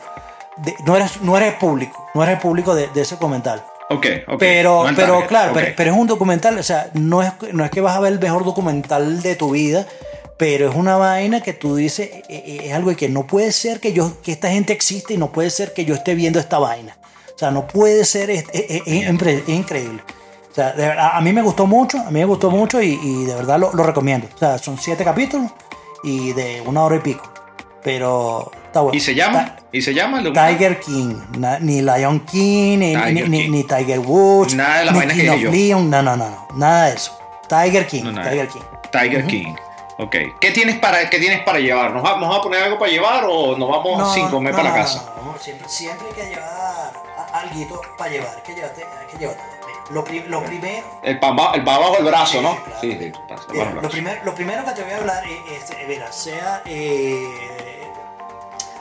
[0.58, 2.08] de- no, eres, no eres público.
[2.14, 3.64] No eres público de, de ese documental.
[3.90, 4.40] Ok, ok.
[4.40, 7.66] Pero, No pero target, claro, pero, pero es un documental, o sea, no es, no
[7.66, 9.86] es que vas a ver el mejor documental de tu vida,
[10.42, 13.80] pero es una vaina que tú dices, eh, eh, es algo que no puede ser
[13.80, 16.58] que yo, que esta gente existe y no puede ser que yo esté viendo esta
[16.58, 16.98] vaina.
[17.36, 18.46] O sea, no puede ser, es,
[18.88, 20.02] increíble.
[20.52, 23.00] O sea, de verdad, a mí me gustó mucho, a mí me gustó mucho y,
[23.04, 24.28] y de verdad lo, lo recomiendo.
[24.34, 25.52] O sea, son siete capítulos
[26.04, 27.22] y de una hora y pico.
[27.84, 28.98] Pero está bueno.
[28.98, 29.58] ¿Y se llama?
[29.72, 30.24] ¿Y se llama?
[30.24, 33.52] Tiger King, na- ni Lion King, ni, Tiger ni, ni- King.
[33.52, 35.60] ni Tiger Woods, Nada de las ni vainas que King dije of yo.
[35.60, 37.16] Leon, no, no, no, no, nada de eso.
[37.48, 38.22] Tiger King, No.
[38.24, 38.62] Tiger King.
[38.92, 39.54] Tiger King.
[40.02, 40.16] Ok.
[40.40, 41.92] ¿Qué tienes para, qué tienes para llevar?
[41.92, 44.76] ¿Nos vamos a poner algo para llevar o nos vamos sin comer no, para la
[44.76, 45.14] casa?
[45.24, 49.18] no, siempre, siempre hay que llevar a- alguito para llevar, hay que llevarte, hay que
[49.18, 49.44] llevarte.
[49.92, 52.54] Lo, pri- lo primero, El pan, ba- el pan bajo el brazo, ¿no?
[52.54, 52.80] Sí, claro.
[52.82, 53.12] Sí, sí.
[53.52, 53.90] Mira, el lo, brazo.
[53.90, 57.92] primer- lo primero que te voy a hablar es, es, eh, mira, sea, eh,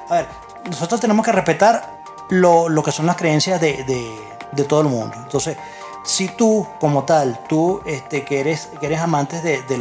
[0.08, 0.26] a ver,
[0.70, 1.98] nosotros tenemos que respetar
[2.30, 4.20] lo, lo que son las creencias de, de-
[4.52, 5.16] de todo el mundo.
[5.16, 5.56] Entonces,
[6.04, 9.78] si tú como tal, tú este, que, eres, que eres amante de, de,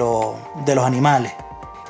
[0.66, 1.34] de los animales,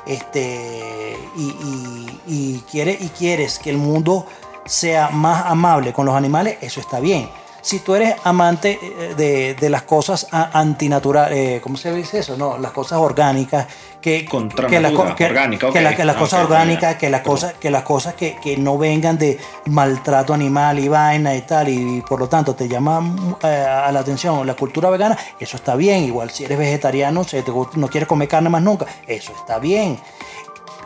[0.06, 2.64] este, y, y- y
[3.00, 4.26] y quieres que el mundo
[4.64, 7.28] sea más amable con los animales, eso está bien.
[7.62, 12.20] Si tú eres amante eh, de, de las cosas a- antinaturales, eh, ¿cómo se dice
[12.20, 12.36] eso?
[12.36, 13.66] No, las cosas orgánicas,
[14.00, 17.20] que, Contra que, las que- orgánica, que la- que las Ah, cosas orgánicas, que las
[17.20, 21.68] cosas, que las cosas que, que no vengan de maltrato animal y vaina y tal,
[21.68, 25.74] y, por lo tanto te llama eh, a la atención la cultura vegana, eso está
[25.76, 26.04] bien.
[26.04, 29.98] Igual si eres vegetariano, si te no quieres comer carne más nunca, eso está bien.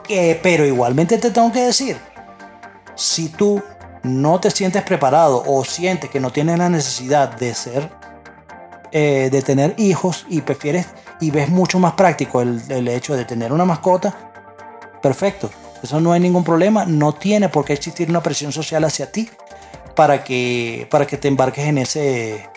[0.08, 1.96] Eh, pero igualmente te tengo que decir,
[2.96, 3.62] si tú
[4.04, 7.90] no te sientes preparado o sientes que no tienes la necesidad de ser,
[8.92, 10.86] eh, de tener hijos y prefieres
[11.20, 14.14] y ves mucho más práctico el, el hecho de tener una mascota,
[15.02, 15.50] perfecto.
[15.82, 16.86] Eso no hay ningún problema.
[16.86, 19.28] No tiene por qué existir una presión social hacia ti
[19.94, 22.48] para que, para que te embarques en ese,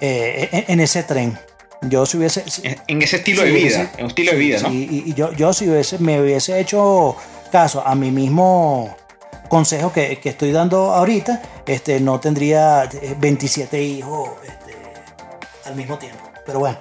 [0.00, 1.38] eh, en, en ese tren.
[1.82, 2.44] Yo si hubiese...
[2.62, 4.72] En, en ese estilo de vida, en un estilo de vida, ¿no?
[4.72, 7.16] y, y yo, yo si hubiese, me hubiese hecho
[7.50, 8.96] caso a mi mismo
[9.48, 14.74] consejo que, que estoy dando ahorita, este, no tendría eh, 27 hijos este,
[15.66, 16.18] al mismo tiempo.
[16.46, 16.78] Pero bueno,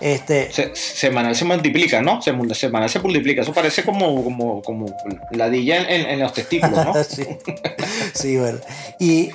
[0.00, 2.20] este, Se- semanal se multiplica, ¿no?
[2.20, 3.42] Se, semanal se multiplica.
[3.42, 4.86] Eso parece como, como, como
[5.30, 6.92] ladilla en, en- en los testículos, ¿no?
[7.04, 7.26] sí,
[8.14, 8.58] sí, bueno.
[8.98, 9.30] Y,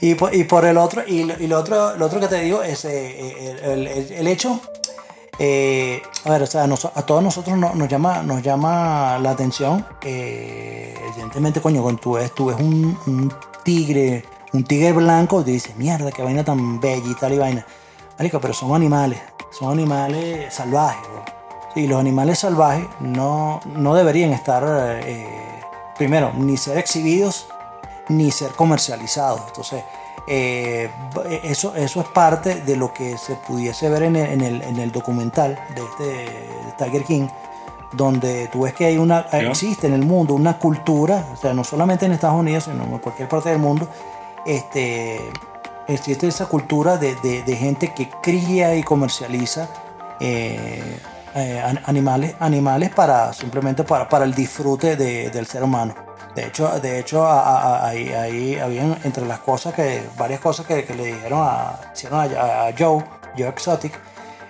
[0.00, 2.40] y, por, y por el otro, y, lo- y lo otro, lo otro que te
[2.40, 4.60] digo es eh, el, el- el hecho,
[5.38, 9.84] eh, a ver, o sea, a todos nosotros no- nos, llama, nos llama la atención,
[10.02, 13.32] evidentemente, coño, cuando tú ves, tú ves un,
[13.64, 17.66] tigre, un tigre blanco, te dices, mierda, qué vaina tan bella y tal y vaina.
[18.18, 19.18] Marico, pero son animales,
[19.50, 21.06] son animales salvajes.
[21.74, 24.62] Sí, los animales salvajes no, no deberían estar,
[25.04, 25.26] eh,
[25.98, 27.46] primero, ni ser exhibidos,
[28.08, 29.40] ni ser comercializados.
[29.48, 29.82] Entonces,
[30.26, 30.90] eh,
[31.42, 34.78] eso, eso es parte de lo que se pudiese ver en el, en el, en
[34.80, 37.26] el documental de este de Tiger King,
[37.92, 39.38] donde tú ves que hay una, Ya.
[39.50, 42.98] existe en el mundo una cultura, o sea, no solamente en Estados Unidos, sino en
[42.98, 43.88] cualquier parte del mundo,
[44.46, 45.20] este,
[45.88, 49.68] existe esa cultura de, de- de gente que cría y comercializa
[50.20, 50.98] eh,
[51.34, 55.94] eh, an- animales, animales para simplemente para, para el disfrute de- del ser humano.
[56.34, 60.94] De hecho, de hecho ahí, ahí habían entre las cosas que, varias cosas que, que
[60.94, 63.04] le dijeron a, hicieron a, a Joe,
[63.38, 63.92] Joe Exotic,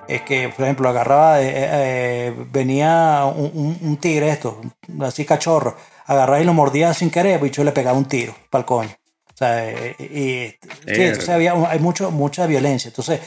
[0.08, 4.60] es que, por ejemplo, agarraba, eh, eh, venía un, un- un tigre esto,
[5.02, 5.76] así cachorro,
[6.06, 8.90] agarraba y lo mordía sin querer, bicho le pegaba un tiro para el coño.
[9.32, 10.48] O sea, eh, y, y-
[10.94, 12.88] sí, entonces había, hay mucho, mucha violencia.
[12.88, 13.20] Entonces,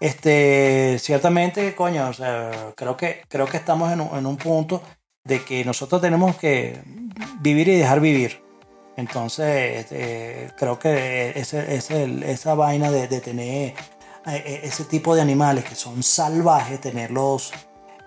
[0.00, 4.82] este, ciertamente, coño, o sea, creo que, creo que estamos en un, en un punto
[5.24, 6.82] de que nosotros tenemos que
[7.40, 8.42] vivir y dejar vivir.
[8.96, 13.74] Entonces, este, creo que ese, esa vaina de, tener
[14.26, 17.52] eh, ese tipo de animales que son salvajes, tenerlos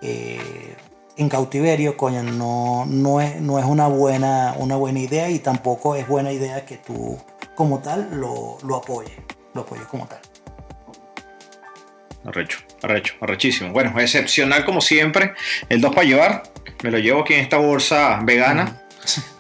[0.02, 0.76] eh,
[1.18, 5.96] en cautiverio, coño, no, no, es, no es una buena, una buena idea y tampoco
[5.96, 7.18] es buena idea que tú
[7.56, 9.18] como tal lo, lo apoyes,
[9.56, 10.20] lo apoyes como tal.
[12.26, 13.72] Arrecho, arrecho, arrechísimo.
[13.72, 15.34] Bueno, excepcional como siempre.
[15.70, 16.44] El 2 para llevar.
[16.84, 18.82] Me lo llevo aquí en esta bolsa vegana.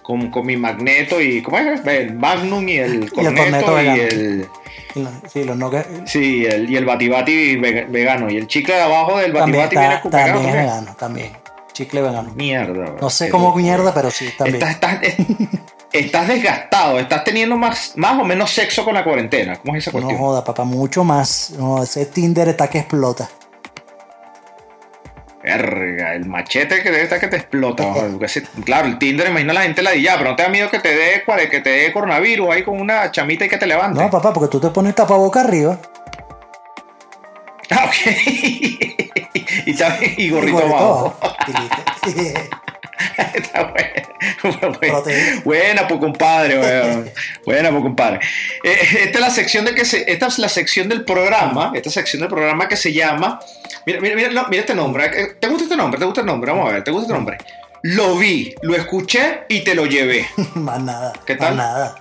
[0.02, 1.42] Con, con mi magneto y.
[1.42, 1.86] ¿Cómo es?
[1.86, 3.36] El Magnum y el corneto
[3.66, 4.48] corneto y, el.
[4.96, 5.70] Y lo- Sí, los no
[6.06, 8.30] Sí, el, y el batibati ve- vegano.
[8.30, 10.66] Y el chicle de abajo del también, batibati viene con vegano también es también.
[10.66, 11.32] vegano, también.
[11.74, 12.34] Chicle vegano.
[12.36, 12.96] Mierda.
[13.02, 14.56] No sé cómo mierda, pero sí, también.
[14.56, 15.16] Estás, estás, es-
[15.92, 19.56] estás desgastado, estás teniendo más, más o menos sexo con la cuarentena.
[19.58, 20.20] ¿Cómo es esa No cuestión?
[20.20, 21.52] joda, papá, mucho más.
[21.58, 23.30] No, ese Tinder está que explota.
[25.44, 27.94] Verga, el machete que debe estar que te explota.
[27.94, 30.50] porque ese- claro, el Tinder, imagino la gente la di ya, pero no te da
[30.50, 33.66] miedo que te dé que te dé coronavirus ahí con una chamita y que te
[33.66, 34.02] levante.
[34.02, 35.80] No, papá, porque tú te pones tapaboca arriba.
[37.70, 37.96] Ah, ok.
[39.66, 41.16] y, y gorrito abajo.
[43.34, 43.74] Está
[44.42, 45.42] Proteína.
[45.44, 46.58] Buena, pues compadre.
[46.60, 47.12] weón.
[47.46, 48.20] Buena, pues compadre.
[48.64, 51.90] Eh, esta es la sección de que se, esta es la sección del programa, esta
[51.90, 53.40] sección del programa que se llama.
[53.86, 55.06] Mira, mira, mira, no, mira este nombre.
[55.06, 56.00] eh, ¿Te gusta este nombre?
[56.00, 56.52] ¿Te gusta el nombre?
[56.52, 57.38] Vamos a ver, ¿te gusta este nombre?
[57.84, 60.28] Lo vi, lo escuché y te lo llevé.
[60.56, 61.14] más nada.
[61.26, 61.58] ¿Qué más tal?
[61.58, 61.96] nada.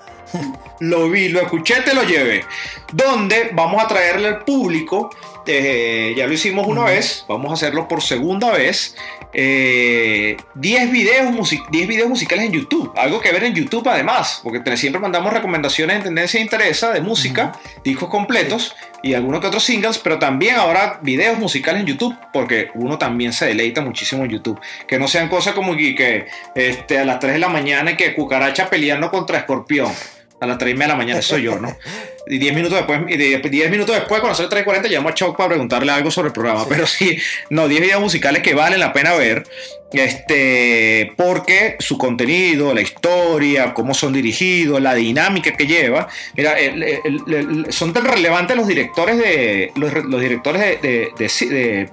[0.81, 2.45] Lo vi, lo escuché, te lo llevé.
[2.93, 5.11] Donde vamos a traerle al público,
[5.47, 8.97] eh, ya lo hicimos una vez, vamos a hacerlo por segunda vez,
[9.39, 12.91] eh, 10, videos musi- 10 videos musicales en YouTube.
[12.97, 17.03] Algo que ver en YouTube además, porque siempre mandamos recomendaciones en Tendencia e Interesa de
[17.03, 17.53] música,
[17.85, 22.71] discos completos y algunos que otros singles, pero también ahora videos musicales en YouTube, porque
[22.75, 24.59] uno también se deleita muchísimo en YouTube.
[24.89, 27.97] Que no sean cosas como que, que, este, a las 3 de la mañana y
[27.97, 29.93] que cucaracha peleando contra escorpión.
[30.41, 31.77] A las 3 y media de la mañana, eso soy yo, ¿no?
[32.29, 35.37] Y 10 minutos después, y de- 10 minutos después, cuando son 3.40, llamo a Chuck
[35.37, 36.67] para preguntarle algo sobre el programa.
[36.69, 37.17] Pero sí,
[37.51, 39.45] no, 10 videos musicales que valen la pena ver.
[39.93, 46.09] Este, porque su contenido, la historia, cómo son dirigidos, la dinámica que lleva.
[46.37, 51.11] Mira, el- el- el- son tan relevantes los directores de los, los directores de-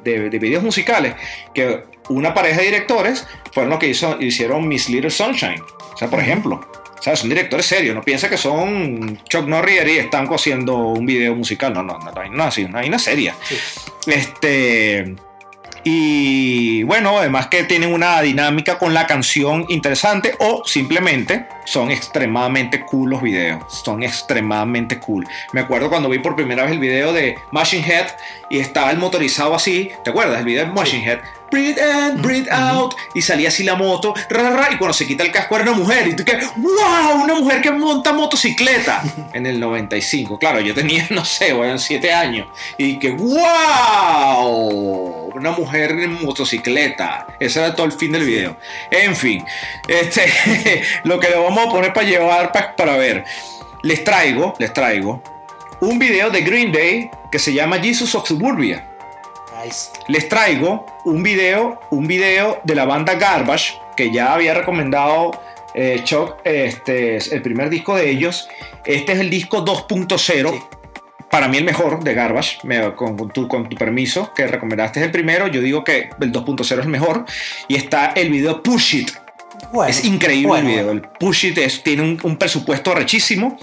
[0.03, 1.13] de- de videos musicales
[1.53, 5.61] que una pareja de directores fueron los que hizo- hicieron Miss Little Sunshine.
[5.93, 6.59] O sea, por ejemplo.
[7.03, 11.35] Sea, son directores serios, no piensa que son Chuck Norris y están haciendo un video
[11.35, 11.73] musical.
[11.73, 13.35] No, no, no, no, no, así, una vaina seria.
[14.07, 15.13] Este.
[15.83, 22.85] Y bueno, además que tienen una dinámica con la canción interesante o simplemente son extremadamente
[22.85, 23.61] cool los videos.
[23.83, 25.27] Son extremadamente cool.
[25.51, 28.07] Me acuerdo cuando vi por primera vez el video de Machine Head
[28.49, 29.91] y estaba el motorizado así.
[30.05, 30.39] ¿Te acuerdas?
[30.39, 31.19] El video de Machine Head.
[31.53, 32.95] Breathe in, breathe out.
[33.13, 34.15] Y salía así la moto.
[34.29, 36.07] ra, ra, y cuando se quita el casco era una mujer.
[36.07, 37.21] Y tú que, ¡wow!
[37.23, 39.03] Una mujer que monta motocicleta.
[39.33, 40.39] En el 95.
[40.39, 42.47] Claro, yo tenía, no sé, bueno, 7 años.
[42.77, 45.31] Y que, ¡wow!
[45.35, 47.27] Una mujer en motocicleta.
[47.39, 48.57] Ese era todo el fin del video.
[48.91, 49.43] En fin,
[49.87, 53.23] este, lo que le vamos a poner para llevar pa- para ver.
[53.83, 55.21] Les traigo, les traigo
[55.81, 58.87] un video de Green Day que se llama Jesus of Suburbia
[59.63, 59.89] Nice.
[60.07, 65.31] les traigo un video, un video de la banda Garbage, que ya había recomendado
[65.75, 68.47] eh, Chuck, este es el primer disco de ellos.
[68.85, 70.19] Este es el disco 2.0.
[70.51, 70.61] Sí.
[71.31, 75.03] Para mí el mejor de Garbage, me- con, con tu, con tu permiso, que recomendaste
[75.03, 77.25] el primero, yo digo que el 2.0 es el mejor.
[77.67, 79.11] Y está el video Push It,
[79.71, 80.91] Bueno, es increíble bueno, el video.
[80.91, 83.57] El Push It es- tiene un, un presupuesto rechísimo.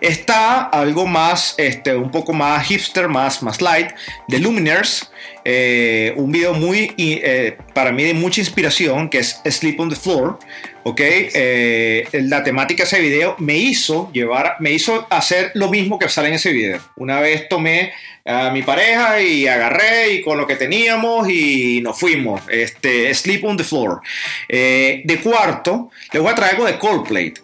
[0.00, 3.88] Está algo más, este, un poco más hipster, más, más light,
[4.28, 5.10] de Luminaires.
[5.46, 9.96] eh, un video muy, eh, para mí, de mucha inspiración, que es Sleep on the
[9.96, 10.38] Floor.
[10.84, 15.98] Ok, Eh, la temática de ese video me hizo llevar, me hizo hacer lo mismo
[15.98, 16.80] que sale en ese video.
[16.96, 17.92] Una vez tomé
[18.24, 22.40] a mi pareja y agarré y con lo que teníamos y nos fuimos.
[22.48, 24.00] Este, Sleep on the Floor.
[24.48, 27.34] De cuarto, les voy a traer algo de Coldplay.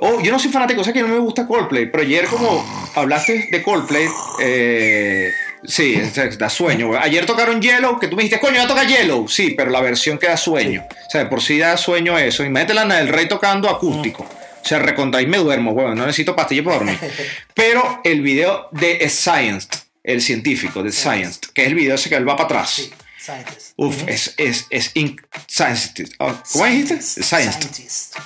[0.00, 2.64] Oh, yo no soy fanático, o sea que no me gusta Coldplay, pero ayer como
[2.94, 4.06] hablaste de Coldplay,
[4.40, 5.32] eh,
[5.64, 6.00] sí,
[6.38, 6.96] da sueño.
[6.96, 9.28] Ayer tocaron Yellow, que tú me dijiste, coño, va a tocar Yellow.
[9.28, 10.84] Sí, pero la versión que da sueño.
[10.88, 12.44] O sea, de por sí da sueño eso.
[12.44, 14.22] Imagínate la del Rey tocando acústico.
[14.22, 16.98] O sea, recontra y me duermo, bueno, no necesito pastillas para dormir.
[17.54, 19.68] Pero el video de Science,
[20.04, 22.70] el científico de Science, que es el video ese que él va para atrás.
[22.74, 23.72] Sí, scientist.
[23.76, 26.14] Uf, es, es, es, in- Scientist.
[26.18, 27.00] Oh, ¿Cómo dijiste?
[27.02, 27.52] Science.
[27.58, 28.16] Scientist.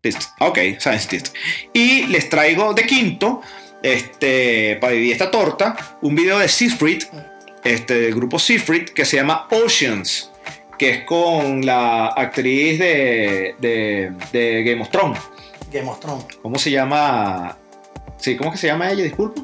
[0.00, 0.22] Test.
[0.40, 1.34] Ok, Science Test.
[1.72, 3.40] Y les traigo de quinto,
[3.82, 7.02] este, para dividir esta torta, un video de Seafried,
[7.64, 10.30] este, del grupo Seafried, que se llama Oceans,
[10.78, 15.20] que es con la actriz de, de, de Game of Thrones.
[15.72, 16.24] Game of Thrones.
[16.42, 17.56] ¿Cómo se llama?
[18.16, 19.04] Sí, ¿cómo que se llama ella?
[19.04, 19.42] Disculpa.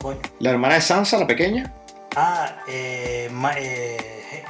[0.00, 0.20] Coño.
[0.40, 1.72] La hermana de Sansa, la pequeña.
[2.16, 4.44] Ah, eh, ma- eh,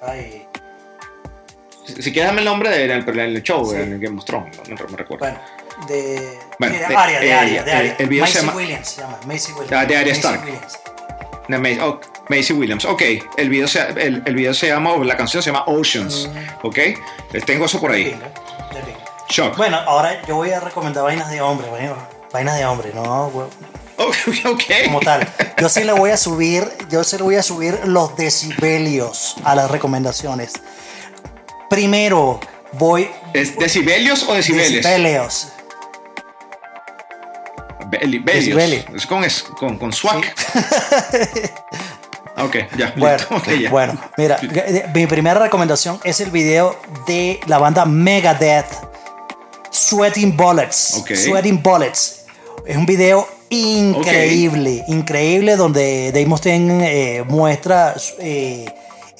[0.00, 0.46] Ay,
[2.00, 3.76] Si, quieres, dame el nombre del show, Sí.
[3.76, 5.24] en Game of Thrones, no, no me recuerdo.
[5.26, 5.38] bueno,
[5.88, 6.38] de.
[6.58, 9.18] Bueno, de de- Aria, de el- el video se Macy llama- Williams se llama.
[9.26, 9.72] Macy Williams.
[9.72, 10.44] Ah, de Arya Macy Stark.
[10.44, 10.78] Williams.
[11.48, 12.84] De Ma- oh, Macy Williams.
[12.84, 13.02] Ok,
[13.36, 16.28] el video, se, el, el video se llama, o la canción se llama Oceans.
[16.62, 16.78] Ok,
[17.32, 18.04] les tengo eso por ahí.
[18.10, 18.26] pinga,
[18.84, 18.98] pinga.
[19.28, 19.56] Shock.
[19.56, 21.66] Bueno, ahora yo voy a recomendar vainas de hombre,
[22.32, 23.46] vainas de hombre, no hue-
[23.96, 24.16] Ok,
[24.46, 24.62] ok.
[24.86, 25.26] como tal.
[25.58, 29.54] Yo sí le voy a subir, yo sí le voy a subir los decibelios a
[29.54, 30.54] las recomendaciones.
[31.72, 32.38] Primero
[32.72, 34.84] voy ¿Es decibelios o decibeles?
[34.84, 35.48] decibelios.
[37.86, 38.84] Beli- Decibelios.
[38.84, 38.94] Belios.
[38.94, 40.18] Es con, es, con, con swag.
[42.36, 42.92] ok, ya.
[42.98, 43.24] Bueno,
[43.58, 43.70] ya.
[43.70, 48.66] bueno, mira, eh, mi primera recomendación es el video de la banda Megadeth,
[49.70, 50.96] Sweating Bullets.
[50.98, 51.12] Ok.
[51.14, 52.26] Sweating Bullets.
[52.66, 58.66] Es un video increíble, increíble, donde Dave Mustaine eh, muestra eh,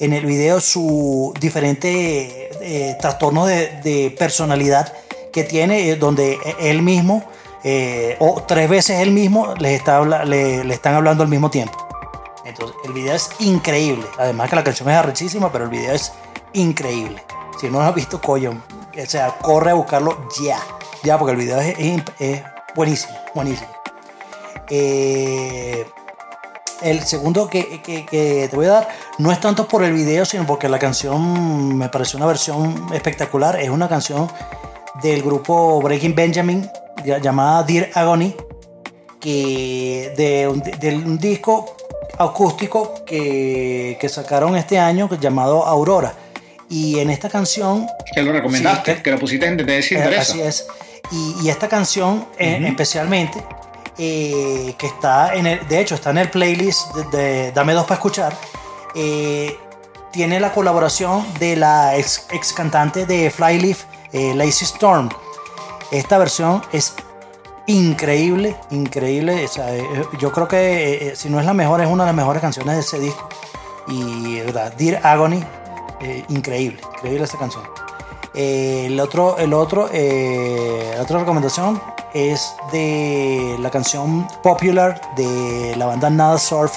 [0.03, 4.93] en el video su diferente eh, trastorno de, personalidad
[5.31, 7.23] que tiene, eh, donde él mismo,
[7.63, 11.77] eh, o tres veces él mismo, les está, le, le están hablando al mismo tiempo.
[12.45, 14.05] Entonces, el video es increíble.
[14.17, 16.11] Además que la canción es arrechísima, pero el video es
[16.53, 17.23] increíble.
[17.59, 18.61] Si no lo has visto, coño,
[19.01, 20.59] o sea, corre a buscarlo ya.
[21.03, 22.41] Ya, porque el video es, es- es
[22.75, 23.69] buenísimo, buenísimo.
[24.69, 25.85] Eh,
[26.83, 30.25] el segundo que, que- que te voy a dar no es tanto por el video,
[30.25, 33.59] sino porque la canción me pareció una versión espectacular.
[33.59, 34.29] Es una canción
[35.01, 36.69] del grupo Breaking Benjamin
[37.21, 38.35] llamada Dear Agony,
[39.19, 41.75] que de un, de un disco
[42.17, 46.13] acústico que, que sacaron este año llamado Aurora.
[46.69, 49.85] Y en esta canción Que lo recomendaste, Sí, que- que lo pusiste en Te eh,
[49.91, 50.21] interesa.
[50.21, 50.67] Así es.
[51.11, 53.43] Y, y esta canción, eh, especialmente,
[53.97, 57.95] eh, que está en el, de hecho, está en el playlist de, Dame Dos para
[57.95, 58.35] escuchar,
[58.95, 59.57] eh,
[60.11, 65.09] tiene la colaboración de la ex, ex cantante de Flyleaf, eh, Lazy Storm.
[65.91, 66.93] Esta versión es
[67.67, 69.45] increíble, increíble.
[69.45, 72.75] eh, yo creo que si no es la mejor, es una de las mejores canciones
[72.75, 73.27] de ese disco.
[73.87, 74.73] Y, ¿verdad?
[74.73, 75.43] Dear Agony,
[76.29, 77.63] increíble, increíble esta canción.
[78.33, 81.81] El otro, el otro, la otra recomendación
[82.13, 86.73] es de la canción Popular de la banda Nada Surf,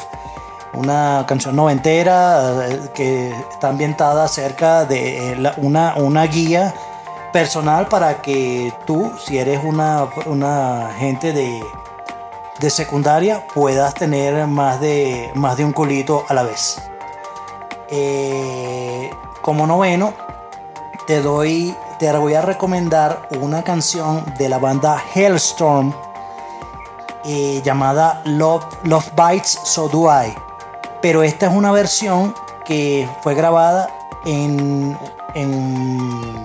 [0.75, 6.75] una canción noventera eh, que está ambientada acerca de eh, una, una guía
[7.33, 11.63] personal para que tú, si eres una, una gente de,
[12.61, 16.79] de secundaria, puedas tener más de, más de un culito a la vez.
[17.91, 19.11] Eh,
[19.43, 20.15] como noveno,
[21.07, 25.95] te doy, te voy a recomendar una canción de la banda Hellstorm
[27.25, 30.33] eh, llamada Love, Love Bites, So Do I.
[31.03, 32.35] Pero esta es una versión
[32.65, 33.89] que fue grabada
[34.25, 34.97] en,
[35.35, 36.45] en,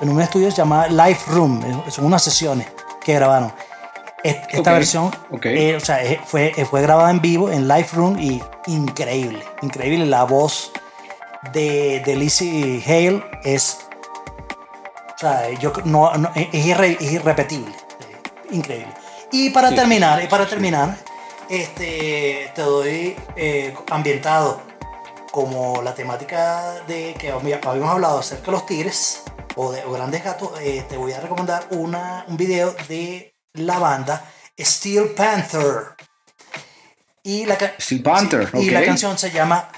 [0.00, 1.60] en un estudio llamado Live Room.
[1.88, 2.68] Son unas sesiones
[3.02, 3.52] que grabaron.
[4.22, 5.10] Es- Esta versión
[5.56, 9.42] eh, o sea, eh, fue, eh, fue grabada en vivo en Live Room y increíble,
[9.62, 10.04] increíble.
[10.06, 10.72] La voz
[11.52, 13.79] de, de Lizzie Hale es
[15.20, 17.70] o sea, yo no, no- es, irre- es irrepetible.
[18.00, 18.16] eh,
[18.52, 18.94] Increíble.
[19.32, 20.96] Y para terminar, y para terminar,
[21.48, 24.62] este, te doy eh, ambientado
[25.30, 29.22] como la temática de que había- habíamos hablado acerca de los tigres
[29.56, 33.78] o de o grandes gatos, eh, te voy a recomendar una, un video de la
[33.78, 34.24] banda
[34.58, 35.94] Steel Panther.
[37.22, 39.68] Y la, Steel Panther, la canción se llama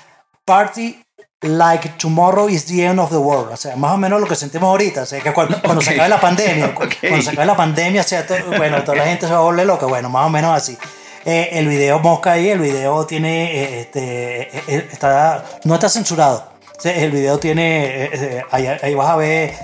[0.45, 1.03] Party
[1.43, 3.53] Like Tomorrow is the End of the World.
[3.53, 5.03] O sea, más o menos lo que sentimos ahorita.
[5.03, 6.95] O sea, que cuando, cuando se acabe la pandemia, cu- Ok.
[7.01, 9.43] cuando se acabe la pandemia, o sea, to- bueno, toda la gente se va a
[9.43, 9.87] volver loca.
[9.87, 10.79] Bueno, más o menos así.
[11.25, 15.89] Eh, el video Mosca ahí, el video tiene, eh, este, eh, eh, está, no está
[15.89, 16.45] censurado.
[16.77, 19.55] O sea, el video tiene, eh, eh, ahí, ahí vas a ver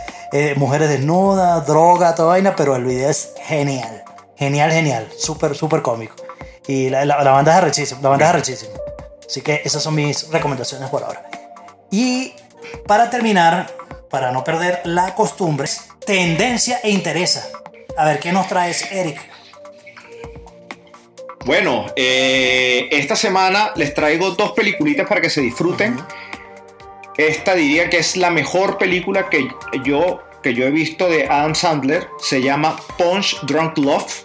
[0.56, 4.04] mujeres desnudas, droga, toda vaina, pero el video es genial.
[4.36, 5.08] Genial, genial.
[5.18, 6.14] Súper, súper cómico.
[6.66, 8.00] Y la, la- la banda es arrechísima.
[8.02, 8.72] La banda es arrechísima.
[9.26, 11.22] Así que esas son mis recomendaciones por ahora.
[11.90, 12.32] Y
[12.86, 13.70] para terminar,
[14.10, 15.68] para no perder la costumbre,
[16.04, 17.48] tendencia e interesa.
[17.96, 19.18] A ver, ¿qué nos traes, Eric?
[21.44, 25.98] Bueno, eh, esta semana les traigo dos peliculitas para que se disfruten.
[27.16, 29.48] Esta diría que es la mejor película que
[29.82, 32.08] yo, que yo he visto de Adam Sandler.
[32.18, 34.24] Se llama Punch Drunk Love.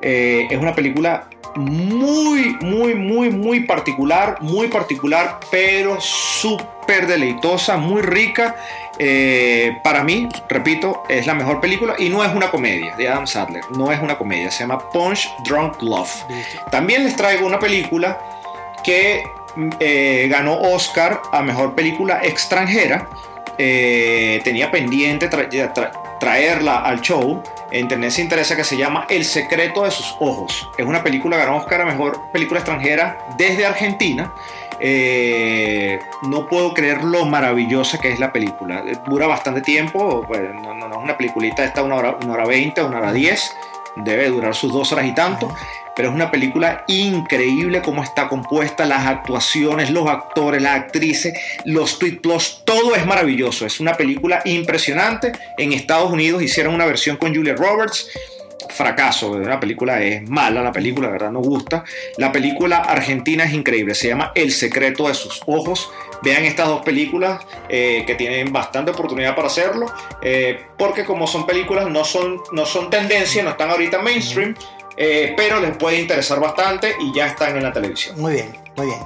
[0.00, 8.02] Eh, es una película muy, muy, muy, muy particular, muy particular, pero súper deleitosa, muy
[8.02, 8.54] rica.
[9.00, 13.26] Eh, para mí, repito, es la mejor película y no es una comedia de Adam
[13.26, 16.24] Sandler, no es una comedia, se llama Punch Drunk Love.
[16.70, 18.20] También les traigo una película
[18.84, 19.24] que
[19.80, 23.08] eh, ganó Oscar a Mejor Película Extranjera.
[23.58, 27.42] Eh, tenía pendiente tra- tra- traerla al show.
[27.70, 30.68] En Tendencia Interesa que se llama El secreto de sus ojos.
[30.78, 34.32] Es una película, ganó Oscar a Mejor Película Extranjera desde Argentina.
[34.80, 38.82] Eh, no puedo creer lo maravillosa que es la película.
[39.06, 42.44] Dura bastante tiempo, pues, no, no- no es una peliculita, está una hora, una hora
[42.46, 43.56] 20, una hora 10,
[43.96, 45.54] debe durar sus dos horas y tanto,
[45.96, 51.34] pero es una película increíble cómo está compuesta, las actuaciones, los actores, las actrices,
[51.64, 53.64] los tweet plots, todo es maravilloso.
[53.64, 55.32] Es una película impresionante.
[55.56, 58.08] En Estados Unidos hicieron una versión con Julia Roberts
[58.70, 59.38] fracaso.
[59.38, 61.84] La película es mala, la película, de verdad, no gusta.
[62.16, 65.90] La película argentina es increíble, se llama El secreto de sus ojos.
[66.22, 69.86] Vean estas dos películas eh, que tienen bastante oportunidad para hacerlo,
[70.22, 74.54] eh, porque como son películas, no son, no son tendencia, no están ahorita mainstream,
[74.96, 78.18] eh, pero les puede interesar bastante y ya están en la televisión.
[78.20, 78.98] Muy bien, muy bien.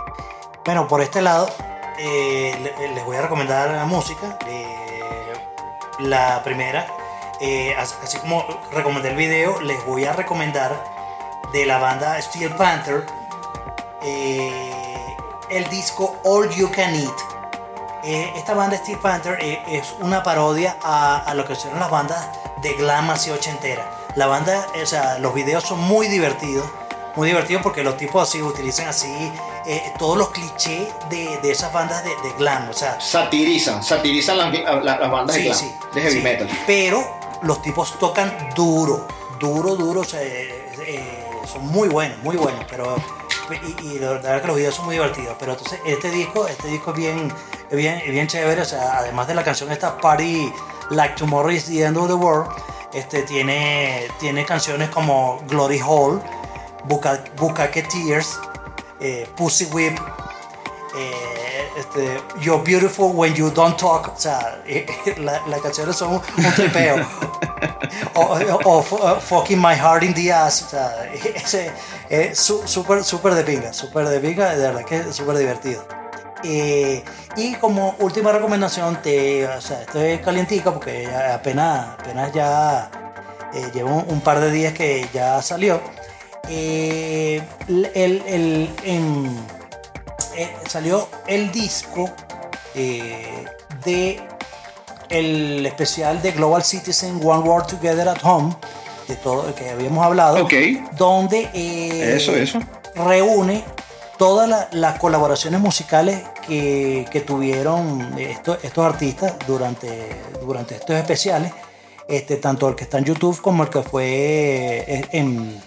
[0.65, 1.51] Bueno, por este lado,
[1.99, 4.39] le- les voy a recomendar la música.
[6.01, 6.87] La primera,
[7.41, 10.85] eh, as- así como recomendé el video, les voy a recomendar
[11.53, 13.07] de la banda Steel Panther
[14.03, 15.17] eh,
[15.51, 17.15] el disco All You Can Eat.
[18.05, 21.91] Eh, esta banda Steel Panther eh, es una parodia a, a lo que son las
[21.91, 22.29] bandas
[22.63, 23.91] de glam así ochentera.
[24.15, 26.67] La banda, o sea, los videos son muy divertidos,
[27.17, 29.33] muy divertidos porque los tipos así utilizan así
[29.67, 34.39] eh, todos los clichés de, de esas bandas de, de glam, o sea, Satirizan, satirizan
[34.39, 34.53] las,
[34.85, 36.23] las- las bandas de, Sí, glam, sí, de heavy sí.
[36.23, 36.49] metal.
[36.67, 39.07] Pero los tipos tocan duro,
[39.39, 40.01] duro, duro.
[40.01, 42.65] o eh, son muy buenos, muy buenos.
[42.69, 42.97] Pero,
[43.83, 45.37] y, la verdad es que los videos son muy divertidos.
[45.39, 47.33] Pero entonces este disco, este disco es bien,
[47.71, 48.63] bien, bien chévere.
[48.63, 50.53] O sea, además de la canción esta Party
[50.91, 52.49] Like Tomorrow is the End of the World,
[52.93, 56.23] este, tiene, tiene canciones como Glory Hall,
[56.87, 58.39] Buca- Bukake Tears,
[59.01, 59.99] eh, Pussy Whip,
[60.97, 61.48] eh,
[61.79, 64.87] este, You're Beautiful When You Don't Talk, o sea, eh,
[65.19, 66.97] la- las canciones son un, un tripeo.
[68.15, 71.71] o, o- o uh, Fucking My Heart in the Ass, o sea, ese
[72.09, 75.87] es su- súper, súper de pinga, súper de pinga, de verdad que es súper divertido.
[76.45, 77.03] Eh,
[77.37, 82.91] y como última recomendación, te, o sea, esto es calientica porque apenas, apenas ya
[83.55, 85.81] eh, llevo un, un par de días que ya salió.
[86.49, 89.58] Eh, el, el- en-
[90.39, 92.11] eh, salió el disco
[92.75, 93.45] eh,
[93.85, 94.21] de
[95.11, 98.55] el especial de Global Citizen One World Together at Home
[99.09, 100.53] de todo que habíamos hablado Ok.
[100.97, 102.61] donde eh, Eso, eso.
[102.95, 103.65] reúne
[104.19, 109.89] todas la- las colaboraciones musicales que, que tuvieron estos, estos artistas durante,
[110.43, 111.53] durante estos especiales,
[112.09, 114.05] este, tanto el que está en YouTube como el que fue
[114.87, 115.59] eh, en,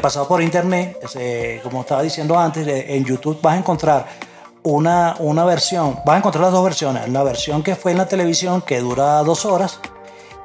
[0.00, 0.98] pasado por internet,
[1.62, 4.06] como estaba diciendo antes, eh, en YouTube vas a encontrar
[4.62, 8.08] una, una versión, vas a encontrar las dos versiones, la versión que fue en la
[8.08, 9.80] televisión que dura dos horas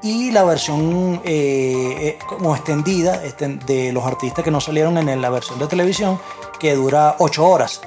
[0.01, 5.29] y la versión eh, eh, como extendida de los artistas que no salieron en la
[5.29, 6.19] versión de televisión
[6.59, 7.81] que dura 8 horas.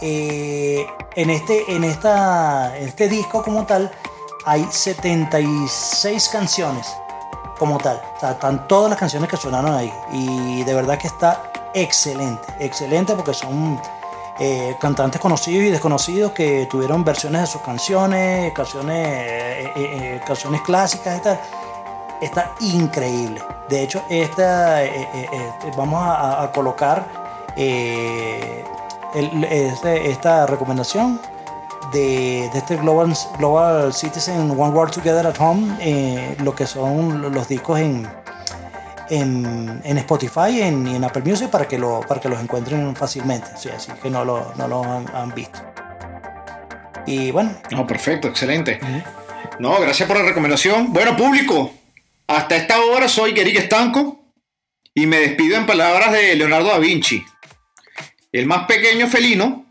[0.00, 3.92] Eh, en, este, en, esta, este disco como tal
[4.44, 6.88] hay 76 canciones
[7.62, 8.02] como tal.
[8.20, 9.94] Están todas las canciones que sonaron ahí.
[10.10, 12.42] Y de verdad que está excelente.
[12.58, 13.80] Excelente porque son
[14.40, 20.60] eh, cantantes conocidos y desconocidos que tuvieron versiones de sus canciones, canciones, eh, eh, canciones
[20.62, 21.22] clásicas.
[22.20, 23.40] Está increíble.
[23.68, 27.06] De hecho, esta, eh, vamos a, colocar
[29.14, 31.20] este- esta recomendación
[31.92, 37.32] de, de este Global, Global Citizen One World Together at Home, eh, lo que son
[37.32, 38.08] los discos en,
[39.10, 42.40] en, en Spotify y en, y en Apple Music para que, lo, para que los
[42.40, 45.60] encuentren fácilmente, sí, así que no lo, no lo han, han visto.
[47.06, 48.80] Y bueno, No, perfecto, excelente.
[49.58, 50.92] No, gracias por la recomendación.
[50.92, 51.72] Bueno, público,
[52.26, 54.24] hasta esta hora soy Gerick Estanco
[54.94, 57.24] y me despido en palabras de Leonardo da Vinci.
[58.30, 59.66] El más pequeño felino,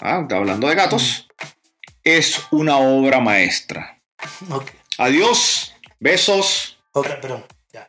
[0.00, 1.28] ah, hablando de gatos,
[2.04, 4.00] es una obra maestra.
[4.50, 4.70] ok.
[4.98, 6.78] Adiós, besos.
[6.92, 7.88] Ok, perdón, ya.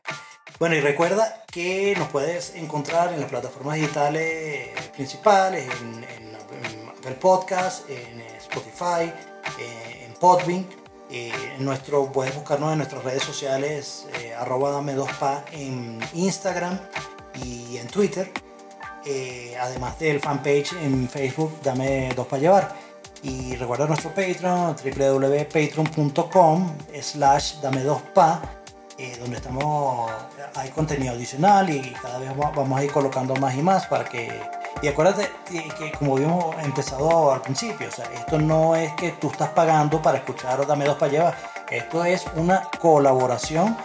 [0.59, 6.31] Bueno, y recuerda que nos puedes encontrar en las plataformas digitales principales, en, en-
[6.63, 9.11] en Apple Podcast, en Spotify,
[9.59, 10.67] eh, en Podbean.
[11.09, 16.79] eh, en nuestro, puedes buscarnos en nuestras redes sociales, eh, arroba dame 2pa en Instagram
[17.43, 18.31] y en Twitter.
[19.03, 22.75] eh, además del fanpage en Facebook, dame 2 para llevar.
[23.23, 26.71] Y recuerda nuestro Patreon, www.patreon.com
[27.01, 28.41] slash dame 2 pa,
[28.97, 30.11] eh, donde estamos,
[30.55, 34.05] hay contenido adicional y cada vez va- vamos a ir colocando más y más para
[34.05, 34.31] que
[34.81, 39.29] Y acuérdate que, como habíamos empezado al principio, o sea, esto no es que tú
[39.29, 41.35] estás pagando para escuchar o dame dos para llevar.
[41.69, 43.77] Esto es una colaboración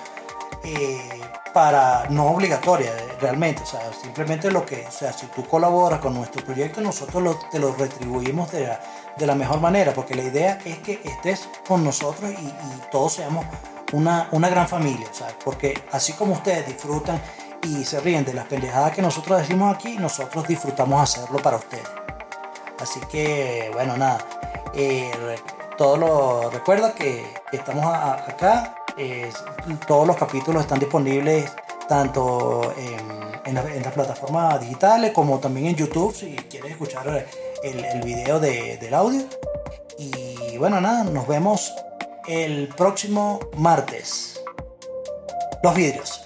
[0.64, 1.20] eh,
[1.52, 3.62] para no obligatoria eh, realmente.
[3.62, 7.58] O sea, simplemente lo que, o sea, si tú colaboras con nuestro proyecto, nosotros te
[7.58, 8.80] lo retribuimos de la,
[9.16, 12.52] de la mejor manera, porque la idea es que estés con nosotros y,
[12.90, 13.44] todos seamos
[13.92, 15.06] una, una gran familia,
[15.44, 17.20] porque así como ustedes disfrutan
[17.62, 21.86] y se ríen de las pendejadas que nosotros decimos aquí, nosotros disfrutamos hacerlo para ustedes.
[22.78, 24.18] Así que, bueno, nada.
[24.74, 25.10] Eh,
[25.78, 28.74] todo lo recuerda que estamos acá.
[28.98, 29.30] eh,
[29.86, 31.50] todos los capítulos están disponibles
[31.88, 37.06] tanto en, en la- en las plataformas digitales como también en YouTube si quieres escuchar
[37.62, 39.24] el, video de- del audio.
[39.98, 41.72] Y bueno, nada, nos vemos
[42.28, 44.40] el próximo martes.
[45.62, 46.25] Los vidrios.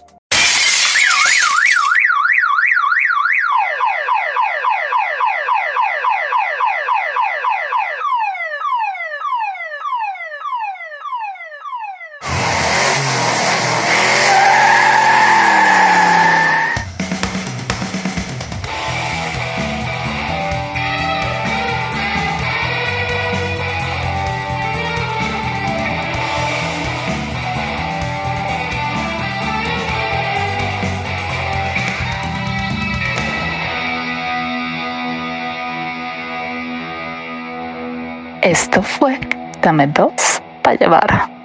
[39.71, 41.40] Dos para llevar.